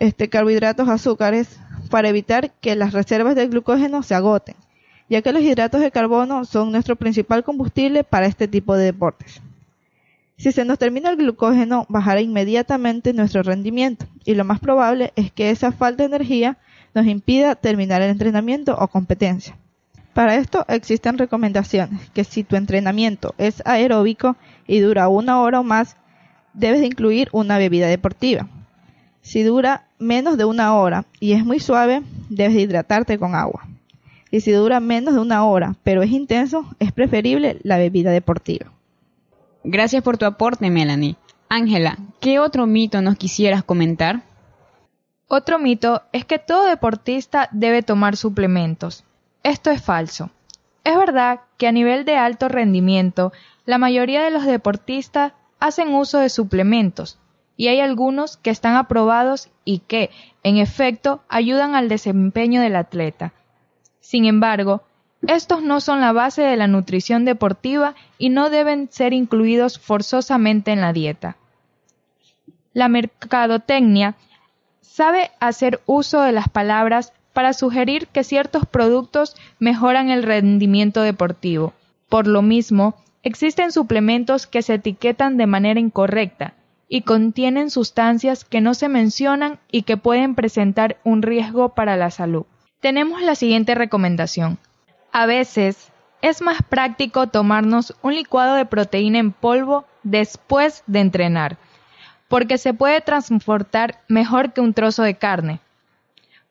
este, 0.00 0.28
carbohidratos, 0.28 0.88
azúcares, 0.88 1.60
para 1.90 2.08
evitar 2.08 2.50
que 2.60 2.74
las 2.74 2.92
reservas 2.92 3.36
de 3.36 3.46
glucógeno 3.46 4.02
se 4.02 4.14
agoten, 4.14 4.56
ya 5.08 5.22
que 5.22 5.32
los 5.32 5.42
hidratos 5.42 5.80
de 5.80 5.90
carbono 5.90 6.44
son 6.44 6.72
nuestro 6.72 6.96
principal 6.96 7.44
combustible 7.44 8.02
para 8.02 8.26
este 8.26 8.48
tipo 8.48 8.76
de 8.76 8.86
deportes. 8.86 9.40
Si 10.36 10.52
se 10.52 10.64
nos 10.64 10.78
termina 10.78 11.10
el 11.10 11.16
glucógeno, 11.16 11.84
bajará 11.90 12.22
inmediatamente 12.22 13.12
nuestro 13.12 13.42
rendimiento 13.42 14.06
y 14.24 14.34
lo 14.34 14.44
más 14.44 14.58
probable 14.58 15.12
es 15.14 15.30
que 15.30 15.50
esa 15.50 15.70
falta 15.70 16.02
de 16.02 16.08
energía 16.08 16.56
nos 16.94 17.06
impida 17.06 17.54
terminar 17.54 18.00
el 18.00 18.10
entrenamiento 18.10 18.74
o 18.78 18.88
competencia. 18.88 19.56
Para 20.14 20.36
esto 20.36 20.64
existen 20.68 21.18
recomendaciones 21.18 22.08
que 22.10 22.24
si 22.24 22.42
tu 22.42 22.56
entrenamiento 22.56 23.34
es 23.36 23.62
aeróbico 23.66 24.36
y 24.66 24.80
dura 24.80 25.08
una 25.08 25.40
hora 25.40 25.60
o 25.60 25.62
más, 25.62 25.96
debes 26.54 26.80
de 26.80 26.86
incluir 26.86 27.28
una 27.32 27.58
bebida 27.58 27.86
deportiva. 27.86 28.48
Si 29.20 29.42
dura 29.42 29.84
menos 30.00 30.36
de 30.36 30.44
una 30.44 30.74
hora 30.74 31.04
y 31.20 31.32
es 31.32 31.44
muy 31.44 31.60
suave, 31.60 32.02
debes 32.28 32.56
hidratarte 32.56 33.18
con 33.18 33.36
agua. 33.36 33.68
Y 34.32 34.40
si 34.40 34.50
dura 34.52 34.80
menos 34.80 35.14
de 35.14 35.20
una 35.20 35.44
hora, 35.44 35.76
pero 35.84 36.02
es 36.02 36.10
intenso, 36.10 36.64
es 36.78 36.90
preferible 36.92 37.58
la 37.62 37.78
bebida 37.78 38.10
deportiva. 38.10 38.72
Gracias 39.62 40.02
por 40.02 40.18
tu 40.18 40.24
aporte, 40.24 40.70
Melanie. 40.70 41.16
Ángela, 41.48 41.98
¿qué 42.20 42.38
otro 42.38 42.66
mito 42.66 43.02
nos 43.02 43.16
quisieras 43.16 43.62
comentar? 43.62 44.22
Otro 45.28 45.58
mito 45.58 46.02
es 46.12 46.24
que 46.24 46.38
todo 46.38 46.64
deportista 46.64 47.48
debe 47.52 47.82
tomar 47.82 48.16
suplementos. 48.16 49.04
Esto 49.42 49.70
es 49.70 49.82
falso. 49.82 50.30
Es 50.84 50.96
verdad 50.96 51.40
que 51.58 51.66
a 51.66 51.72
nivel 51.72 52.04
de 52.04 52.16
alto 52.16 52.48
rendimiento, 52.48 53.32
la 53.66 53.78
mayoría 53.78 54.22
de 54.22 54.30
los 54.30 54.46
deportistas 54.46 55.32
hacen 55.58 55.94
uso 55.94 56.18
de 56.18 56.30
suplementos, 56.30 57.18
y 57.60 57.68
hay 57.68 57.80
algunos 57.80 58.38
que 58.38 58.48
están 58.48 58.76
aprobados 58.76 59.50
y 59.66 59.80
que, 59.80 60.08
en 60.42 60.56
efecto, 60.56 61.20
ayudan 61.28 61.74
al 61.74 61.90
desempeño 61.90 62.62
del 62.62 62.74
atleta. 62.74 63.34
Sin 64.00 64.24
embargo, 64.24 64.80
estos 65.28 65.62
no 65.62 65.82
son 65.82 66.00
la 66.00 66.12
base 66.12 66.40
de 66.40 66.56
la 66.56 66.68
nutrición 66.68 67.26
deportiva 67.26 67.94
y 68.16 68.30
no 68.30 68.48
deben 68.48 68.88
ser 68.90 69.12
incluidos 69.12 69.78
forzosamente 69.78 70.72
en 70.72 70.80
la 70.80 70.94
dieta. 70.94 71.36
La 72.72 72.88
mercadotecnia 72.88 74.14
sabe 74.80 75.30
hacer 75.38 75.82
uso 75.84 76.22
de 76.22 76.32
las 76.32 76.48
palabras 76.48 77.12
para 77.34 77.52
sugerir 77.52 78.06
que 78.06 78.24
ciertos 78.24 78.64
productos 78.64 79.36
mejoran 79.58 80.08
el 80.08 80.22
rendimiento 80.22 81.02
deportivo. 81.02 81.74
Por 82.08 82.26
lo 82.26 82.40
mismo, 82.40 82.94
existen 83.22 83.70
suplementos 83.70 84.46
que 84.46 84.62
se 84.62 84.72
etiquetan 84.76 85.36
de 85.36 85.46
manera 85.46 85.78
incorrecta 85.78 86.54
y 86.92 87.02
contienen 87.02 87.70
sustancias 87.70 88.44
que 88.44 88.60
no 88.60 88.74
se 88.74 88.88
mencionan 88.88 89.60
y 89.70 89.82
que 89.82 89.96
pueden 89.96 90.34
presentar 90.34 90.98
un 91.04 91.22
riesgo 91.22 91.70
para 91.70 91.96
la 91.96 92.10
salud. 92.10 92.44
Tenemos 92.80 93.22
la 93.22 93.36
siguiente 93.36 93.76
recomendación. 93.76 94.58
A 95.12 95.24
veces 95.24 95.92
es 96.20 96.42
más 96.42 96.62
práctico 96.68 97.28
tomarnos 97.28 97.94
un 98.02 98.16
licuado 98.16 98.56
de 98.56 98.66
proteína 98.66 99.20
en 99.20 99.30
polvo 99.30 99.86
después 100.02 100.82
de 100.88 100.98
entrenar, 100.98 101.58
porque 102.26 102.58
se 102.58 102.74
puede 102.74 103.00
transportar 103.00 104.00
mejor 104.08 104.52
que 104.52 104.60
un 104.60 104.74
trozo 104.74 105.04
de 105.04 105.14
carne. 105.14 105.60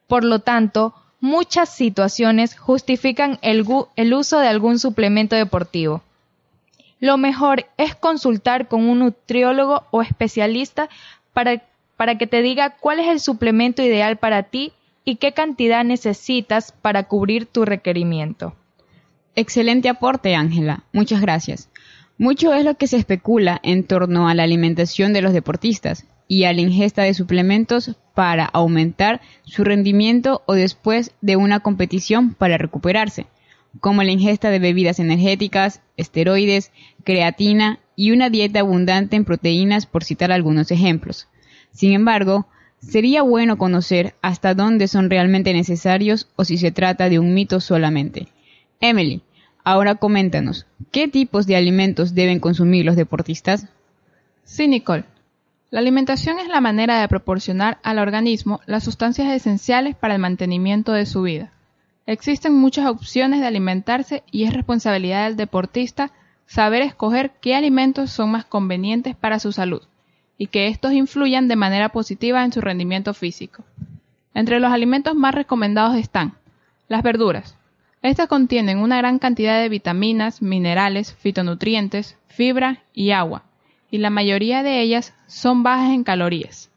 Por 0.07 0.23
lo 0.23 0.39
tanto, 0.39 0.95
muchas 1.19 1.67
situaciones 1.67 2.57
justifican 2.57 3.39
el, 3.41 3.65
el 3.97 4.13
uso 4.13 4.39
de 4.39 4.47
algún 4.47 4.79
suplemento 4.79 5.35
deportivo. 5.35 6.01
Lo 6.99 7.17
mejor 7.17 7.65
es 7.77 7.95
consultar 7.95 8.67
con 8.67 8.87
un 8.87 8.99
nutriólogo 8.99 9.83
o 9.91 10.01
especialista 10.01 10.89
para, 11.33 11.63
para 11.97 12.17
que 12.17 12.27
te 12.27 12.41
diga 12.41 12.75
cuál 12.79 12.99
es 12.99 13.07
el 13.07 13.19
suplemento 13.19 13.81
ideal 13.81 14.17
para 14.17 14.43
ti 14.43 14.73
y 15.05 15.15
qué 15.15 15.31
cantidad 15.31 15.83
necesitas 15.83 16.71
para 16.71 17.03
cubrir 17.03 17.45
tu 17.45 17.65
requerimiento. 17.65 18.53
Excelente 19.35 19.87
aporte, 19.89 20.35
Ángela. 20.35 20.83
Muchas 20.91 21.21
gracias. 21.21 21.69
Mucho 22.17 22.53
es 22.53 22.65
lo 22.65 22.75
que 22.75 22.87
se 22.87 22.97
especula 22.97 23.61
en 23.63 23.85
torno 23.85 24.27
a 24.27 24.33
la 24.33 24.43
alimentación 24.43 25.13
de 25.13 25.21
los 25.21 25.31
deportistas 25.31 26.05
y 26.27 26.43
a 26.43 26.51
la 26.51 26.59
ingesta 26.59 27.03
de 27.03 27.13
suplementos 27.13 27.95
para 28.13 28.43
aumentar 28.45 29.21
su 29.43 29.63
rendimiento 29.63 30.43
o 30.45 30.53
después 30.53 31.13
de 31.21 31.37
una 31.37 31.61
competición 31.61 32.33
para 32.33 32.57
recuperarse, 32.57 33.27
como 33.79 34.03
la 34.03 34.11
ingesta 34.11 34.49
de 34.49 34.59
bebidas 34.59 34.99
energéticas, 34.99 35.81
esteroides, 35.97 36.71
creatina 37.03 37.79
y 37.95 38.11
una 38.11 38.29
dieta 38.29 38.61
abundante 38.61 39.15
en 39.15 39.25
proteínas 39.25 39.85
por 39.85 40.03
citar 40.03 40.31
algunos 40.31 40.71
ejemplos. 40.71 41.27
Sin 41.71 41.93
embargo, 41.93 42.47
sería 42.79 43.21
bueno 43.21 43.57
conocer 43.57 44.15
hasta 44.21 44.53
dónde 44.53 44.87
son 44.87 45.09
realmente 45.09 45.53
necesarios 45.53 46.27
o 46.35 46.45
si 46.45 46.57
se 46.57 46.71
trata 46.71 47.09
de 47.09 47.19
un 47.19 47.33
mito 47.33 47.59
solamente. 47.59 48.27
Emily, 48.79 49.21
ahora 49.63 49.95
coméntanos, 49.95 50.65
¿qué 50.91 51.07
tipos 51.07 51.45
de 51.45 51.55
alimentos 51.55 52.15
deben 52.15 52.39
consumir 52.39 52.85
los 52.85 52.95
deportistas? 52.95 53.67
Sí, 54.43 54.67
Nicole. 54.67 55.03
La 55.71 55.81
alimentación 55.81 56.39
es 56.39 56.47
la 56.47 56.61
manera 56.61 56.99
de 56.99 57.07
proporcionar 57.07 57.77
al 57.83 57.99
organismo 57.99 58.59
las 58.65 58.83
sustancias 58.83 59.31
esenciales 59.31 59.95
para 59.95 60.15
el 60.15 60.21
mantenimiento 60.21 60.93
de 60.93 61.05
su 61.05 61.21
vida. 61.21 61.51
Existen 62.09 62.55
muchas 62.55 62.87
opciones 62.87 63.39
de 63.39 63.45
alimentarse 63.45 64.23
y 64.31 64.45
es 64.45 64.53
responsabilidad 64.55 65.25
del 65.25 65.37
deportista 65.37 66.09
saber 66.47 66.81
escoger 66.81 67.33
qué 67.39 67.53
alimentos 67.53 68.09
son 68.09 68.31
más 68.31 68.45
convenientes 68.45 69.15
para 69.15 69.37
su 69.37 69.51
salud 69.51 69.83
y 70.35 70.47
que 70.47 70.69
estos 70.69 70.93
influyan 70.93 71.47
de 71.47 71.55
manera 71.55 71.89
positiva 71.89 72.43
en 72.43 72.51
su 72.51 72.61
rendimiento 72.61 73.13
físico. 73.13 73.63
Entre 74.33 74.59
los 74.59 74.71
alimentos 74.71 75.13
más 75.13 75.35
recomendados 75.35 75.97
están 75.97 76.33
las 76.87 77.03
verduras. 77.03 77.55
Estas 78.01 78.27
contienen 78.27 78.79
una 78.79 78.97
gran 78.97 79.19
cantidad 79.19 79.61
de 79.61 79.69
vitaminas, 79.69 80.41
minerales, 80.41 81.13
fitonutrientes, 81.13 82.17
fibra 82.27 82.81
y 82.91 83.11
agua, 83.11 83.43
y 83.91 83.99
la 83.99 84.09
mayoría 84.09 84.63
de 84.63 84.81
ellas 84.81 85.13
son 85.27 85.61
bajas 85.61 85.91
en 85.91 86.03
calorías, 86.03 86.71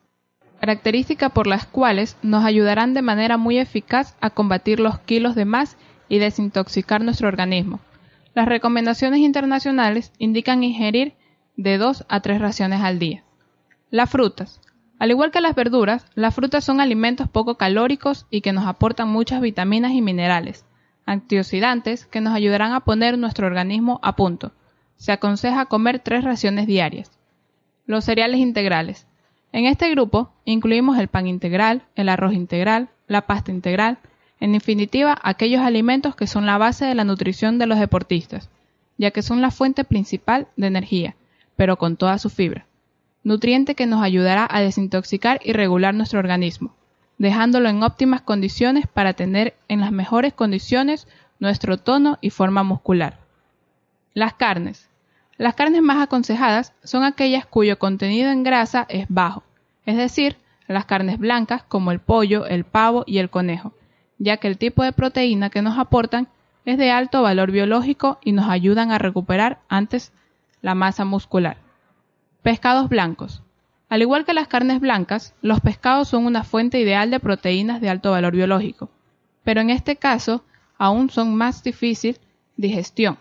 característica 0.63 1.31
por 1.31 1.49
las 1.49 1.67
cuales 1.67 2.17
nos 2.23 2.45
ayudarán 2.45 2.95
de 2.95 3.03
manera 3.03 3.37
muy 3.37 3.59
eficaz 3.59 4.15
a 4.21 4.31
combatir 4.31 4.79
los 4.79 5.01
kilos 5.01 5.35
de 5.35 5.45
más 5.45 5.77
y 6.09 6.21
desintoxicar 6.21 7.03
nuestro 7.03 7.27
organismo. 7.27 7.81
Las 8.33 8.47
recomendaciones 8.47 9.19
internacionales 9.19 10.13
indican 10.19 10.63
ingerir 10.63 11.15
de 11.57 11.79
2 11.79 12.07
a 12.09 12.21
3 12.21 12.41
raciones 12.41 12.81
al 12.81 13.01
día. 13.01 13.25
Las 13.91 14.09
frutas. 14.09 14.61
Al 15.01 15.11
igual 15.11 15.33
que 15.33 15.41
las 15.41 15.57
verduras, 15.57 16.07
las 16.15 16.33
frutas 16.33 16.65
son 16.65 16.81
alimentos 16.81 17.29
poco 17.29 17.57
calóricos 17.57 18.27
y 18.31 18.41
que 18.41 18.53
nos 18.53 18.69
aportan 18.69 19.09
muchas 19.09 19.41
vitaminas 19.41 19.91
y 19.91 20.01
minerales, 20.01 20.65
antioxidantes 21.07 22.07
que 22.07 22.21
nos 22.21 22.35
ayudarán 22.35 22.73
a 22.73 22.85
poner 22.85 23.19
nuestro 23.19 23.49
organismo 23.49 23.99
a 24.01 24.15
punto 24.15 24.53
se 25.03 25.11
aconseja 25.11 25.67
comer 25.67 25.99
tres 25.99 26.23
raciones 26.23 26.69
diarias. 26.69 27.11
Los 27.87 28.05
cereales 28.05 28.39
integrales. 28.39 29.09
En 29.53 29.67
este 29.67 29.91
grupo 29.91 30.33
incluimos 30.45 30.99
el 30.99 31.09
pan 31.09 31.27
integral, 31.27 31.83
el 31.95 32.09
arroz 32.09 32.33
integral, 32.33 32.89
la 33.07 33.27
pasta 33.27 33.51
integral, 33.51 33.99
en 34.41 34.53
definitiva 34.53 35.19
aquellos 35.23 35.61
alimentos 35.61 36.17
que 36.17 36.27
son 36.27 36.47
la 36.47 36.59
base 36.59 36.87
de 36.87 36.95
la 36.95 37.05
nutrición 37.05 37.59
de 37.59 37.67
los 37.67 37.79
deportistas, 37.79 38.49
ya 38.97 39.11
que 39.11 39.23
son 39.23 39.41
la 39.43 39.51
fuente 39.51 39.85
principal 39.85 40.49
de 40.57 40.67
energía, 40.67 41.17
pero 41.55 41.77
con 41.77 41.97
toda 41.97 42.19
su 42.19 42.31
fibra. 42.31 42.67
Nutriente 43.25 43.75
que 43.75 43.87
nos 43.87 44.03
ayudará 44.03 44.49
a 44.51 44.61
desintoxicar 44.61 45.39
y 45.45 45.53
regular 45.53 45.95
nuestro 45.95 46.19
organismo, 46.19 46.75
dejándolo 47.19 47.69
en 47.69 47.83
óptimas 47.83 48.23
condiciones 48.23 48.87
para 48.87 49.13
tener 49.13 49.55
en 49.69 49.81
las 49.81 49.93
mejores 49.93 50.33
condiciones 50.33 51.07
nuestro 51.39 51.77
tono 51.77 52.19
y 52.21 52.31
forma 52.31 52.63
muscular. 52.63 53.19
Las 54.15 54.35
carnes. 54.35 54.89
Las 55.43 55.57
carnes 55.57 55.83
más 55.83 56.01
aconsejadas 56.01 56.73
son 56.85 57.03
aquellas 57.03 57.47
cuyo 57.47 57.77
contenido 57.77 58.31
en 58.31 58.45
grasa 58.45 58.87
es 58.89 59.07
bajo, 59.09 59.43
es 59.85 59.97
decir, 59.97 60.37
las 60.69 60.85
carnes 60.85 61.19
blancas 61.19 61.65
como 61.65 61.91
el 61.91 61.99
pollo, 61.99 62.47
el 62.47 62.63
pavo 62.63 63.03
y 63.09 63.19
el 63.19 63.29
conejo, 63.29 63.73
ya 64.19 64.37
que 64.37 64.47
el 64.47 64.57
tipo 64.57 64.85
de 64.85 64.93
proteína 64.93 65.51
que 65.51 65.61
nos 65.61 65.81
aportan 65.81 66.29
es 66.65 66.79
de 66.79 66.93
alto 66.93 67.23
valor 67.23 67.51
biológico 67.51 68.21
y 68.23 68.31
nos 68.31 68.49
ayudan 68.49 68.93
a 68.93 68.99
recuperar 68.99 69.59
antes 69.69 70.13
la 70.61 70.77
masa 70.77 71.05
muscular. 71.05 71.57
Pescados 72.43 72.89
blancos. 72.89 73.43
Al 73.89 74.03
igual 74.03 74.25
que 74.25 74.35
las 74.35 74.47
carnes 74.47 74.79
blancas, 74.79 75.35
los 75.43 75.59
pescados 75.59 76.07
son 76.07 76.25
una 76.25 76.45
fuente 76.45 76.79
ideal 76.79 77.11
de 77.11 77.19
proteínas 77.19 77.81
de 77.81 77.91
alto 77.91 78.13
valor 78.13 78.37
biológico, 78.37 78.91
pero 79.43 79.61
en 79.61 79.71
este 79.71 79.97
caso 79.97 80.45
aún 80.79 81.11
son 81.11 81.35
más 81.35 81.65
difícil 81.65 82.21
digestión, 82.57 83.19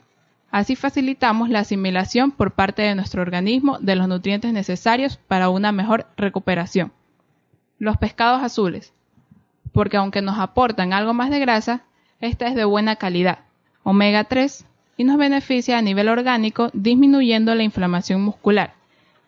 Así 0.52 0.76
facilitamos 0.76 1.50
la 1.50 1.60
asimilación 1.60 2.32
por 2.32 2.52
parte 2.52 2.82
de 2.82 2.94
nuestro 2.94 3.22
organismo 3.22 3.80
de 3.80 3.96
los 3.96 4.10
nutrientes 4.10 4.52
necesarios 4.52 5.16
para 5.16 5.50
una 5.50 5.72
mejor 5.72 6.08
recuperación. 6.18 6.92
Los 7.80 7.98
pescados 7.98 8.44
azules, 8.44 8.94
porque 9.72 9.96
aunque 9.96 10.22
nos 10.22 10.38
aportan 10.38 10.92
algo 10.92 11.14
más 11.14 11.30
de 11.30 11.40
grasa, 11.40 11.84
esta 12.20 12.48
es 12.48 12.56
de 12.56 12.66
buena 12.66 12.98
calidad, 12.98 13.40
omega 13.84 14.26
3, 14.26 14.66
y 14.98 15.06
nos 15.06 15.18
beneficia 15.18 15.78
a 15.78 15.82
nivel 15.82 16.10
orgánico 16.10 16.70
disminuyendo 16.74 17.56
la 17.56 17.64
inflamación 17.64 18.22
muscular, 18.22 18.74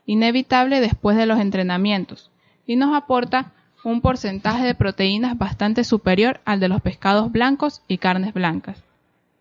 inevitable 0.05 0.81
después 0.81 1.15
de 1.15 1.25
los 1.25 1.39
entrenamientos, 1.39 2.29
y 2.67 2.75
nos 2.75 2.93
aporta 2.93 3.53
un 3.83 4.01
porcentaje 4.01 4.65
de 4.65 4.75
proteínas 4.75 5.38
bastante 5.38 5.83
superior 5.83 6.41
al 6.45 6.59
de 6.59 6.67
los 6.67 6.81
pescados 6.81 7.31
blancos 7.31 7.81
y 7.88 7.97
carnes 7.97 8.33
blancas. 8.33 8.83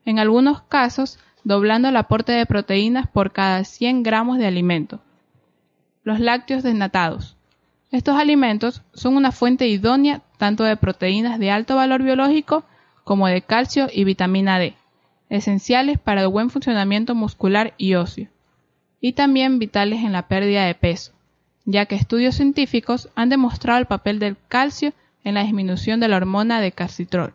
En 0.05 0.19
algunos 0.19 0.63
casos, 0.63 1.19
doblando 1.45 1.89
el 1.89 1.97
aporte 1.97 2.33
de 2.33 2.47
proteínas 2.47 3.09
por 3.09 3.33
cada 3.33 3.65
100 3.65 4.03
gramos 4.03 4.39
de 4.39 4.47
alimento. 4.47 5.01
Los 6.05 6.21
lácteos 6.21 6.63
desnatados. 6.63 7.37
Estos 7.91 8.19
alimentos 8.19 8.83
son 8.95 9.17
una 9.17 9.33
fuente 9.33 9.67
idónea 9.69 10.23
tanto 10.39 10.65
de 10.65 10.77
proteínas 10.77 11.39
de 11.39 11.51
alto 11.51 11.77
valor 11.77 12.03
biológico 12.03 12.65
como 13.05 13.29
de 13.29 13.43
calcio 13.43 13.89
y 13.93 14.05
vitamina 14.05 14.59
D, 14.59 14.75
esenciales 15.29 15.99
para 15.99 16.23
el 16.23 16.29
buen 16.29 16.51
funcionamiento 16.51 17.15
muscular 17.15 17.75
y 17.77 17.95
óseo, 17.95 18.29
y 19.01 19.13
también 19.13 19.59
vitales 19.59 20.05
en 20.05 20.13
la 20.13 20.29
pérdida 20.29 20.65
de 20.65 20.75
peso, 20.75 21.13
ya 21.65 21.87
que 21.87 21.95
estudios 21.95 22.37
científicos 22.37 23.09
han 23.15 23.29
demostrado 23.29 23.79
el 23.79 23.87
papel 23.87 24.19
del 24.19 24.37
calcio 24.49 24.93
en 25.25 25.35
la 25.35 25.43
disminución 25.43 26.01
de 26.01 26.09
la 26.09 26.17
hormona 26.17 26.61
de 26.61 26.73
calcitrol, 26.73 27.35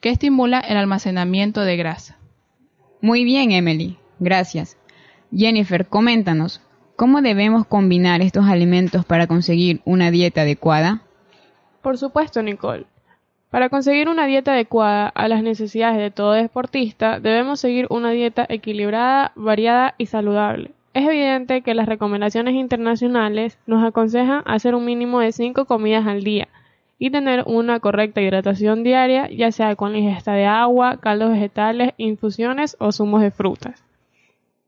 que 0.00 0.10
estimula 0.10 0.60
el 0.60 0.76
almacenamiento 0.76 1.62
de 1.62 1.76
grasa. 1.76 2.17
Muy 3.00 3.24
bien, 3.24 3.52
Emily. 3.52 3.96
Gracias. 4.18 4.76
Jennifer, 5.34 5.86
coméntanos, 5.86 6.60
¿cómo 6.96 7.22
debemos 7.22 7.66
combinar 7.66 8.22
estos 8.22 8.46
alimentos 8.46 9.04
para 9.04 9.26
conseguir 9.26 9.80
una 9.84 10.10
dieta 10.10 10.42
adecuada? 10.42 11.02
Por 11.82 11.98
supuesto, 11.98 12.42
Nicole. 12.42 12.86
Para 13.50 13.68
conseguir 13.68 14.08
una 14.08 14.26
dieta 14.26 14.52
adecuada 14.52 15.08
a 15.08 15.28
las 15.28 15.42
necesidades 15.42 15.98
de 15.98 16.10
todo 16.10 16.32
deportista, 16.32 17.20
debemos 17.20 17.60
seguir 17.60 17.86
una 17.88 18.10
dieta 18.10 18.44
equilibrada, 18.48 19.32
variada 19.36 19.94
y 19.96 20.06
saludable. 20.06 20.72
Es 20.92 21.06
evidente 21.06 21.62
que 21.62 21.74
las 21.74 21.86
recomendaciones 21.86 22.54
internacionales 22.54 23.58
nos 23.66 23.86
aconsejan 23.86 24.42
hacer 24.44 24.74
un 24.74 24.84
mínimo 24.84 25.20
de 25.20 25.32
5 25.32 25.64
comidas 25.66 26.06
al 26.06 26.24
día, 26.24 26.48
y 26.98 27.10
tener 27.10 27.44
una 27.46 27.80
correcta 27.80 28.20
hidratación 28.20 28.82
diaria, 28.82 29.28
ya 29.30 29.52
sea 29.52 29.76
con 29.76 29.92
la 29.92 29.98
ingesta 29.98 30.32
de 30.32 30.46
agua, 30.46 30.98
caldos 30.98 31.30
vegetales, 31.30 31.92
infusiones 31.96 32.76
o 32.80 32.90
zumos 32.90 33.22
de 33.22 33.30
frutas. 33.30 33.84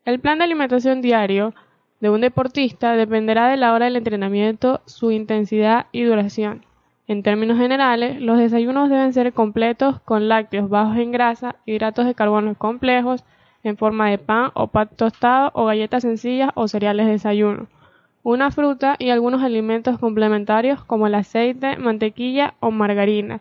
El 0.04 0.20
plan 0.20 0.38
de 0.38 0.44
alimentación 0.44 1.02
diario 1.02 1.54
de 2.00 2.08
un 2.08 2.20
deportista 2.20 2.94
dependerá 2.94 3.48
de 3.48 3.56
la 3.56 3.72
hora 3.72 3.86
del 3.86 3.96
entrenamiento, 3.96 4.80
su 4.86 5.10
intensidad 5.10 5.86
y 5.92 6.04
duración. 6.04 6.64
En 7.08 7.24
términos 7.24 7.58
generales, 7.58 8.20
los 8.20 8.38
desayunos 8.38 8.88
deben 8.88 9.12
ser 9.12 9.32
completos 9.32 10.00
con 10.02 10.28
lácteos 10.28 10.70
bajos 10.70 10.96
en 10.96 11.10
grasa, 11.10 11.56
hidratos 11.66 12.06
de 12.06 12.14
carbono 12.14 12.54
complejos 12.54 13.24
en 13.64 13.76
forma 13.76 14.08
de 14.08 14.18
pan 14.18 14.52
o 14.54 14.68
pan 14.68 14.88
tostado 14.96 15.50
o 15.54 15.66
galletas 15.66 16.02
sencillas 16.02 16.50
o 16.54 16.68
cereales 16.68 17.06
de 17.06 17.12
desayuno 17.12 17.66
una 18.22 18.50
fruta 18.50 18.96
y 18.98 19.10
algunos 19.10 19.42
alimentos 19.42 19.98
complementarios 19.98 20.84
como 20.84 21.06
el 21.06 21.14
aceite, 21.14 21.76
mantequilla 21.76 22.54
o 22.60 22.70
margarina, 22.70 23.40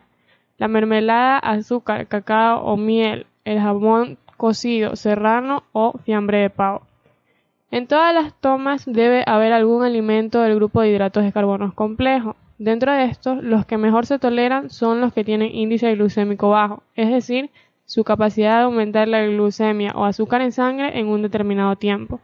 la 0.58 0.68
mermelada, 0.68 1.38
azúcar, 1.38 2.06
cacao 2.06 2.62
o 2.64 2.76
miel, 2.76 3.26
el 3.44 3.60
jamón 3.60 4.18
cocido, 4.36 4.96
serrano 4.96 5.64
o 5.72 5.98
fiambre 6.04 6.38
de 6.38 6.50
pavo. 6.50 6.82
En 7.70 7.86
todas 7.86 8.12
las 8.12 8.34
tomas 8.40 8.84
debe 8.84 9.22
haber 9.26 9.52
algún 9.52 9.84
alimento 9.84 10.40
del 10.40 10.56
grupo 10.56 10.80
de 10.80 10.90
hidratos 10.90 11.24
de 11.24 11.32
carbono 11.32 11.72
complejo. 11.74 12.34
Dentro 12.58 12.92
de 12.92 13.04
estos, 13.04 13.42
los 13.42 13.64
que 13.64 13.78
mejor 13.78 14.06
se 14.06 14.18
toleran 14.18 14.70
son 14.70 15.00
los 15.00 15.12
que 15.12 15.24
tienen 15.24 15.54
índice 15.54 15.94
glucémico 15.94 16.50
bajo, 16.50 16.82
es 16.96 17.10
decir, 17.10 17.50
su 17.84 18.02
capacidad 18.04 18.58
de 18.58 18.64
aumentar 18.64 19.08
la 19.08 19.24
glucemia 19.24 19.92
o 19.94 20.04
azúcar 20.04 20.42
en 20.42 20.52
sangre 20.52 20.98
en 20.98 21.08
un 21.08 21.22
determinado 21.22 21.76
tiempo. 21.76 22.20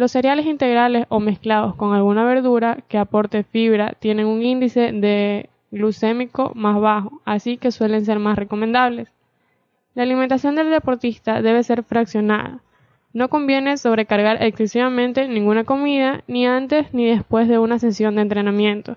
Los 0.00 0.12
cereales 0.12 0.46
integrales 0.46 1.04
o 1.10 1.20
mezclados 1.20 1.74
con 1.74 1.92
alguna 1.92 2.24
verdura 2.24 2.78
que 2.88 2.96
aporte 2.96 3.42
fibra 3.42 3.92
tienen 3.98 4.24
un 4.24 4.42
índice 4.42 4.92
de 4.92 5.50
glucémico 5.70 6.52
más 6.54 6.80
bajo, 6.80 7.20
así 7.26 7.58
que 7.58 7.70
suelen 7.70 8.06
ser 8.06 8.18
más 8.18 8.38
recomendables. 8.38 9.08
La 9.94 10.04
alimentación 10.04 10.54
del 10.54 10.70
deportista 10.70 11.42
debe 11.42 11.62
ser 11.64 11.82
fraccionada. 11.82 12.62
No 13.12 13.28
conviene 13.28 13.76
sobrecargar 13.76 14.42
excesivamente 14.42 15.28
ninguna 15.28 15.64
comida 15.64 16.24
ni 16.26 16.46
antes 16.46 16.94
ni 16.94 17.04
después 17.04 17.46
de 17.46 17.58
una 17.58 17.78
sesión 17.78 18.14
de 18.14 18.22
entrenamiento. 18.22 18.96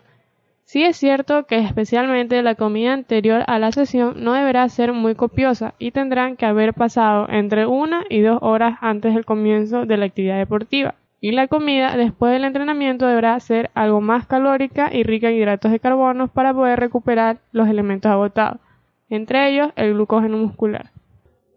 Sí 0.65 0.83
es 0.83 0.97
cierto 0.97 1.45
que 1.45 1.59
especialmente 1.59 2.41
la 2.41 2.55
comida 2.55 2.93
anterior 2.93 3.43
a 3.47 3.59
la 3.59 3.71
sesión 3.71 4.23
no 4.23 4.33
deberá 4.33 4.67
ser 4.69 4.93
muy 4.93 5.13
copiosa 5.13 5.75
y 5.77 5.91
tendrán 5.91 6.35
que 6.35 6.45
haber 6.45 6.73
pasado 6.73 7.27
entre 7.29 7.67
una 7.67 8.05
y 8.09 8.21
dos 8.21 8.39
horas 8.41 8.77
antes 8.81 9.13
del 9.13 9.25
comienzo 9.25 9.85
de 9.85 9.97
la 9.97 10.05
actividad 10.05 10.37
deportiva. 10.37 10.95
Y 11.19 11.31
la 11.31 11.47
comida 11.47 11.95
después 11.95 12.33
del 12.33 12.43
entrenamiento 12.43 13.05
deberá 13.07 13.39
ser 13.39 13.71
algo 13.75 14.01
más 14.01 14.25
calórica 14.25 14.89
y 14.91 15.03
rica 15.03 15.29
en 15.29 15.37
hidratos 15.37 15.71
de 15.71 15.79
carbono 15.79 16.27
para 16.27 16.53
poder 16.53 16.79
recuperar 16.79 17.39
los 17.51 17.69
elementos 17.69 18.11
agotados, 18.11 18.59
entre 19.09 19.49
ellos 19.49 19.69
el 19.75 19.93
glucógeno 19.93 20.37
muscular. 20.37 20.91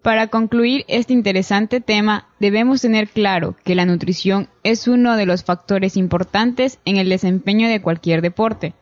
Para 0.02 0.28
concluir 0.28 0.84
este 0.86 1.14
interesante 1.14 1.80
tema, 1.80 2.28
debemos 2.38 2.80
tener 2.80 3.08
claro 3.08 3.56
que 3.64 3.74
la 3.74 3.86
nutrición 3.86 4.48
es 4.62 4.86
uno 4.86 5.16
de 5.16 5.26
los 5.26 5.42
factores 5.42 5.96
importantes 5.96 6.78
en 6.84 6.96
el 6.96 7.08
desempeño 7.08 7.68
de 7.68 7.82
cualquier 7.82 8.22
deporte. 8.22 8.74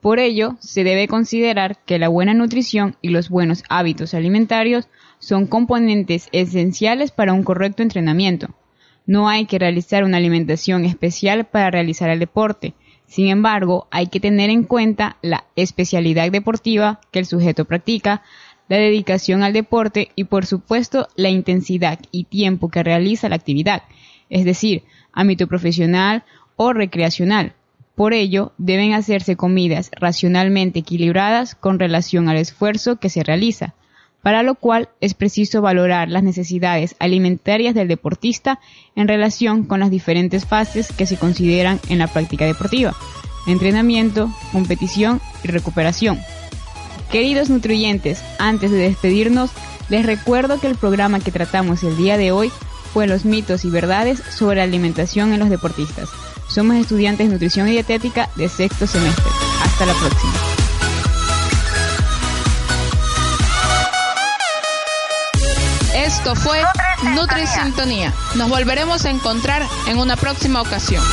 Por 0.00 0.18
ello, 0.18 0.56
se 0.60 0.82
debe 0.82 1.08
considerar 1.08 1.78
que 1.84 1.98
la 1.98 2.08
buena 2.08 2.32
nutrición 2.32 2.96
y 3.02 3.10
los 3.10 3.28
buenos 3.28 3.62
hábitos 3.68 4.14
alimentarios 4.14 4.88
son 5.18 5.46
componentes 5.46 6.28
esenciales 6.32 7.10
para 7.10 7.34
un 7.34 7.42
correcto 7.42 7.82
entrenamiento. 7.82 8.48
No 9.04 9.28
hay 9.28 9.44
que 9.44 9.58
realizar 9.58 10.04
una 10.04 10.16
alimentación 10.16 10.86
especial 10.86 11.44
para 11.44 11.70
realizar 11.70 12.08
el 12.08 12.18
deporte. 12.18 12.72
Sin 13.06 13.28
embargo, 13.28 13.88
hay 13.90 14.06
que 14.06 14.20
tener 14.20 14.48
en 14.48 14.62
cuenta 14.62 15.18
la 15.20 15.44
especialidad 15.54 16.30
deportiva 16.30 17.00
que 17.10 17.18
el 17.18 17.26
sujeto 17.26 17.66
practica, 17.66 18.22
la 18.68 18.76
dedicación 18.76 19.42
al 19.42 19.52
deporte 19.52 20.12
y 20.14 20.24
por 20.24 20.46
supuesto 20.46 21.08
la 21.16 21.28
intensidad 21.28 21.98
y 22.10 22.24
tiempo 22.24 22.70
que 22.70 22.84
realiza 22.84 23.28
la 23.28 23.34
actividad, 23.34 23.82
es 24.30 24.44
decir, 24.44 24.84
ámbito 25.12 25.46
profesional 25.46 26.24
o 26.56 26.72
recreacional. 26.72 27.54
Por 27.94 28.14
ello, 28.14 28.52
deben 28.56 28.94
hacerse 28.94 29.36
comidas 29.36 29.90
racionalmente 29.98 30.80
equilibradas 30.80 31.54
con 31.54 31.78
relación 31.78 32.28
al 32.28 32.36
esfuerzo 32.36 32.96
que 32.96 33.10
se 33.10 33.22
realiza, 33.22 33.74
para 34.22 34.42
lo 34.42 34.54
cual 34.54 34.88
es 35.00 35.14
preciso 35.14 35.62
valorar 35.62 36.08
las 36.08 36.22
necesidades 36.22 36.94
alimentarias 36.98 37.74
del 37.74 37.88
deportista 37.88 38.60
en 38.96 39.08
relación 39.08 39.64
con 39.64 39.80
las 39.80 39.90
diferentes 39.90 40.46
fases 40.46 40.92
que 40.92 41.06
se 41.06 41.16
consideran 41.16 41.80
en 41.88 41.98
la 41.98 42.06
práctica 42.06 42.44
deportiva, 42.44 42.94
entrenamiento, 43.46 44.30
competición 44.52 45.20
y 45.44 45.48
recuperación. 45.48 46.18
Queridos 47.10 47.50
nutriyentes, 47.50 48.22
antes 48.38 48.70
de 48.70 48.78
despedirnos, 48.78 49.50
les 49.88 50.06
recuerdo 50.06 50.60
que 50.60 50.68
el 50.68 50.76
programa 50.76 51.20
que 51.20 51.32
tratamos 51.32 51.82
el 51.82 51.96
día 51.96 52.16
de 52.16 52.30
hoy 52.30 52.50
fue 52.92 53.06
los 53.06 53.24
mitos 53.24 53.64
y 53.64 53.70
verdades 53.70 54.22
sobre 54.30 54.60
alimentación 54.60 55.32
en 55.32 55.40
los 55.40 55.50
deportistas. 55.50 56.08
Somos 56.50 56.76
estudiantes 56.76 57.28
de 57.28 57.32
nutrición 57.32 57.68
y 57.68 57.72
dietética 57.72 58.28
de 58.34 58.48
sexto 58.48 58.84
semestre. 58.84 59.24
Hasta 59.62 59.86
la 59.86 59.94
próxima. 59.94 60.32
Esto 65.94 66.34
fue 66.34 66.60
Nutri 67.14 67.46
Sintonía. 67.46 68.12
Nos 68.34 68.48
volveremos 68.48 69.04
a 69.04 69.10
encontrar 69.10 69.62
en 69.86 69.98
una 69.98 70.16
próxima 70.16 70.60
ocasión. 70.60 71.04